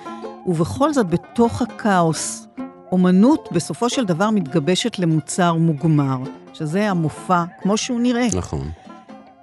[0.45, 2.47] ובכל זאת, בתוך הכאוס,
[2.91, 6.17] אומנות בסופו של דבר מתגבשת למוצר מוגמר,
[6.53, 8.27] שזה המופע כמו שהוא נראה.
[8.36, 8.71] נכון.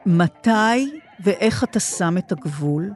[0.07, 2.93] מתי ואיך אתה שם את הגבול?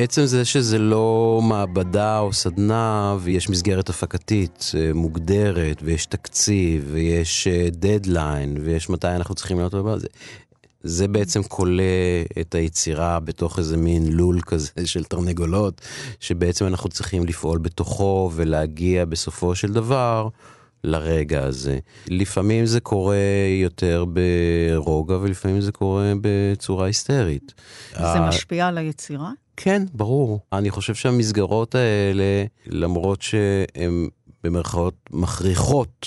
[0.00, 7.48] עצם זה שזה לא מעבדה או סדנה ויש מסגרת הפקתית אה, מוגדרת ויש תקציב ויש
[7.70, 10.06] דדליין אה, ויש מתי אנחנו צריכים להיות בזה,
[10.82, 11.82] זה בעצם כולא
[12.40, 15.80] את היצירה בתוך איזה מין לול כזה של תרנגולות,
[16.20, 20.28] שבעצם אנחנו צריכים לפעול בתוכו ולהגיע בסופו של דבר
[20.84, 21.78] לרגע הזה.
[22.08, 23.16] לפעמים זה קורה
[23.62, 27.54] יותר ברוגע ולפעמים זה קורה בצורה היסטרית.
[27.92, 29.30] זה משפיע על היצירה?
[29.60, 30.40] כן, ברור.
[30.52, 34.08] אני חושב שהמסגרות האלה, למרות שהן
[34.44, 36.06] במרכאות מכריחות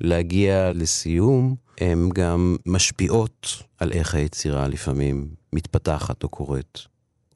[0.00, 6.78] להגיע לסיום, הן גם משפיעות על איך היצירה לפעמים מתפתחת או קורית,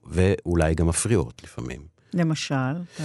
[0.07, 1.81] ואולי גם מפריעות לפעמים.
[2.15, 2.55] למשל,
[2.95, 3.03] אתה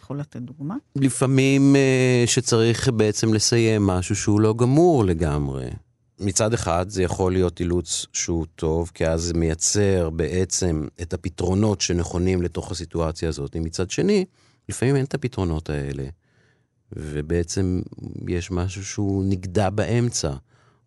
[0.00, 0.74] יכול לתת דוגמה?
[0.96, 5.70] לפעמים uh, שצריך בעצם לסיים משהו שהוא לא גמור לגמרי.
[6.20, 11.80] מצד אחד זה יכול להיות אילוץ שהוא טוב, כי אז זה מייצר בעצם את הפתרונות
[11.80, 13.56] שנכונים לתוך הסיטואציה הזאת.
[13.56, 14.24] מצד שני,
[14.68, 16.04] לפעמים אין את הפתרונות האלה,
[16.92, 17.80] ובעצם
[18.28, 20.32] יש משהו שהוא נגדע באמצע,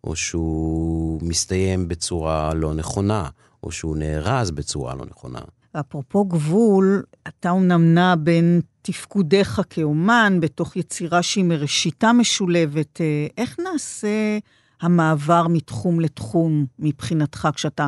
[0.04, 3.28] או שהוא מסתיים בצורה לא נכונה,
[3.62, 5.40] או שהוא נארז בצורה לא נכונה.
[5.80, 13.00] אפרופו גבול, אתה אומנם נע בין תפקודיך כאומן, בתוך יצירה שהיא מראשיתה משולבת.
[13.00, 14.38] אה, איך נעשה
[14.80, 17.86] המעבר מתחום לתחום מבחינתך, כשאתה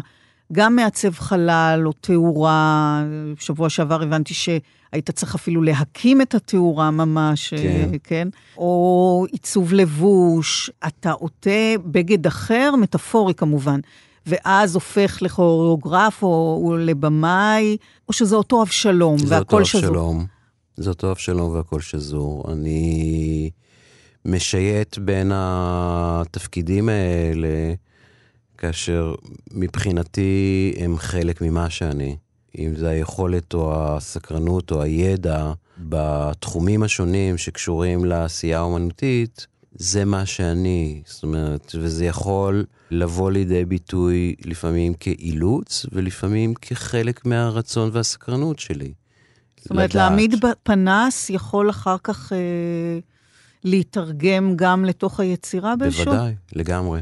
[0.53, 3.05] גם מעצב חלל או תאורה,
[3.39, 8.29] שבוע שעבר הבנתי שהיית צריך אפילו להקים את התאורה ממש, אה, כן, כן?
[8.57, 11.51] או עיצוב לבוש, אתה עוטה
[11.85, 13.81] בגד אחר, מטאפורי כמובן.
[14.27, 17.77] ואז הופך לכוריאוגרף או, או לבמאי,
[18.09, 19.81] או שזה אותו אבשלום והכל שזור.
[19.81, 20.27] זה אותו אבשלום,
[20.77, 22.53] זה אותו אבשלום והכל שזור.
[22.53, 23.51] אני
[24.25, 27.75] משייט בין התפקידים האלה,
[28.59, 29.15] כאשר
[29.53, 32.17] מבחינתי הם חלק ממה שאני.
[32.59, 41.03] אם זה היכולת או הסקרנות או הידע בתחומים השונים שקשורים לעשייה האומנותית, זה מה שאני.
[41.07, 48.93] זאת אומרת, וזה יכול לבוא לידי ביטוי לפעמים כאילוץ, ולפעמים כחלק מהרצון והסקרנות שלי.
[49.57, 49.95] זאת אומרת, לדעת.
[49.95, 52.39] להעמיד פנס יכול אחר כך אה,
[53.65, 56.05] להתרגם גם לתוך היצירה באיזשהו...
[56.05, 57.01] בוודאי, לגמרי.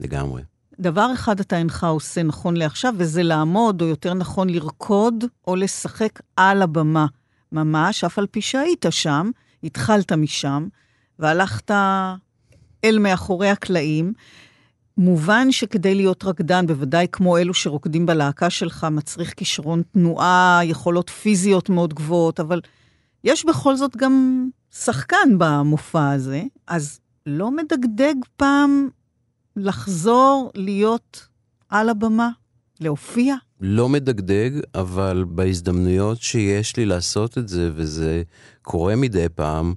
[0.00, 0.42] לגמרי.
[0.80, 6.20] דבר אחד אתה אינך עושה נכון לעכשיו, וזה לעמוד, או יותר נכון לרקוד, או לשחק
[6.36, 7.06] על הבמה.
[7.52, 9.30] ממש, אף על פי שהיית שם,
[9.64, 10.68] התחלת משם,
[11.18, 11.70] והלכת
[12.84, 14.12] אל מאחורי הקלעים.
[14.98, 21.68] מובן שכדי להיות רקדן, בוודאי כמו אלו שרוקדים בלהקה שלך, מצריך כישרון תנועה, יכולות פיזיות
[21.68, 22.60] מאוד גבוהות, אבל
[23.24, 28.88] יש בכל זאת גם שחקן במופע הזה, אז לא מדגדג פעם
[29.56, 31.26] לחזור להיות
[31.68, 32.30] על הבמה,
[32.80, 33.34] להופיע?
[33.60, 38.22] לא מדגדג, אבל בהזדמנויות שיש לי לעשות את זה, וזה
[38.62, 39.74] קורה מדי פעם,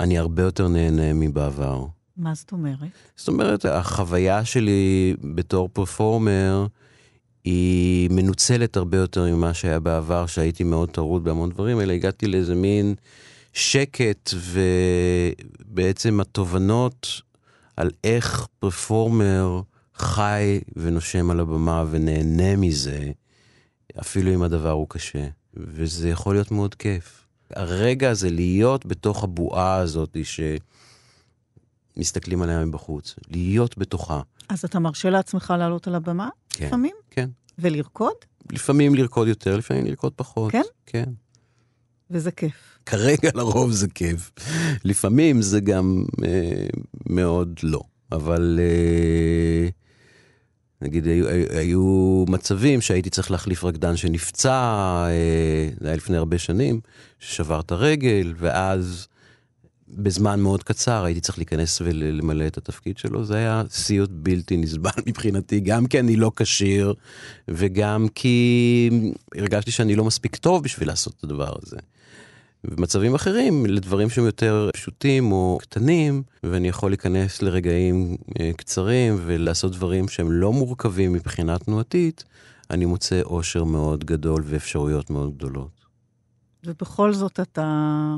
[0.00, 1.86] אני הרבה יותר נהנה מבעבר.
[2.16, 2.78] מה זאת אומרת?
[3.16, 6.66] זאת אומרת, החוויה שלי בתור פרפורמר
[7.44, 12.54] היא מנוצלת הרבה יותר ממה שהיה בעבר, שהייתי מאוד טרוד בהמון דברים, אלא הגעתי לאיזה
[12.54, 12.94] מין
[13.54, 17.06] שקט, ובעצם התובנות
[17.76, 19.60] על איך פרפורמר
[19.94, 23.10] חי ונושם על הבמה ונהנה מזה,
[24.00, 25.28] אפילו אם הדבר הוא קשה.
[25.54, 27.26] וזה יכול להיות מאוד כיף.
[27.50, 30.16] הרגע הזה להיות בתוך הבועה הזאת
[31.96, 34.20] שמסתכלים עליה מבחוץ, להיות בתוכה.
[34.48, 36.28] אז אתה מרשה לעצמך לעלות על הבמה?
[36.50, 36.66] כן.
[36.66, 36.94] לפעמים?
[37.10, 37.30] כן.
[37.58, 38.14] ולרקוד?
[38.52, 40.52] לפעמים לרקוד יותר, לפעמים לרקוד פחות.
[40.52, 40.62] כן?
[40.86, 41.08] כן.
[42.10, 42.73] וזה כיף.
[42.86, 44.30] כרגע לרוב זה כיף.
[44.84, 46.66] לפעמים זה גם אה,
[47.06, 47.80] מאוד לא.
[48.12, 49.68] אבל אה,
[50.82, 54.52] נגיד, היו, היו מצבים שהייתי צריך להחליף רקדן שנפצע,
[55.08, 56.80] אה, זה היה לפני הרבה שנים,
[57.20, 59.06] ששבר את הרגל, ואז
[59.88, 63.24] בזמן מאוד קצר הייתי צריך להיכנס ולמלא את התפקיד שלו.
[63.24, 66.94] זה היה סיוט בלתי נסבל מבחינתי, גם כי אני לא כשיר,
[67.48, 68.90] וגם כי
[69.34, 71.76] הרגשתי שאני לא מספיק טוב בשביל לעשות את הדבר הזה.
[72.64, 79.72] במצבים אחרים, לדברים שהם יותר פשוטים או קטנים, ואני יכול להיכנס לרגעים אה, קצרים ולעשות
[79.72, 82.24] דברים שהם לא מורכבים מבחינה תנועתית,
[82.70, 85.84] אני מוצא אושר מאוד גדול ואפשרויות מאוד גדולות.
[86.66, 88.16] ובכל זאת אתה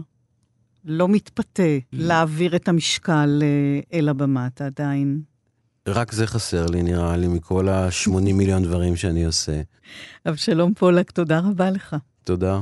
[0.84, 5.20] לא מתפתה להעביר את המשקל אה, אל הבמה, אתה עדיין...
[5.88, 9.60] רק זה חסר לי, נראה לי, מכל ה-80 מיליון דברים שאני עושה.
[10.28, 11.96] אבשלום פולק, תודה רבה לך.
[12.24, 12.60] תודה.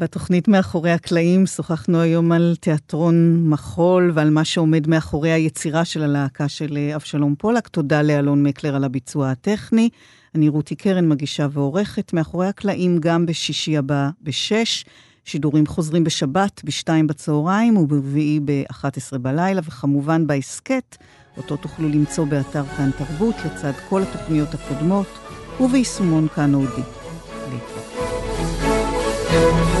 [0.00, 6.48] בתוכנית מאחורי הקלעים שוחחנו היום על תיאטרון מחול ועל מה שעומד מאחורי היצירה של הלהקה
[6.48, 7.68] של אה, אבשלום פולק.
[7.68, 9.88] תודה לאלון מקלר על הביצוע הטכני.
[10.34, 12.12] אני רותי קרן, מגישה ועורכת.
[12.12, 14.84] מאחורי הקלעים גם בשישי הבא בשש.
[15.24, 20.96] שידורים חוזרים בשבת בשתיים בצהריים וברביעי ב-11 בלילה, וכמובן בהסכת,
[21.36, 25.06] אותו תוכלו למצוא באתר כאן תרבות, לצד כל התוכניות הקודמות,
[25.60, 26.82] וביישומון כאן אודי.
[27.50, 29.79] להתראות.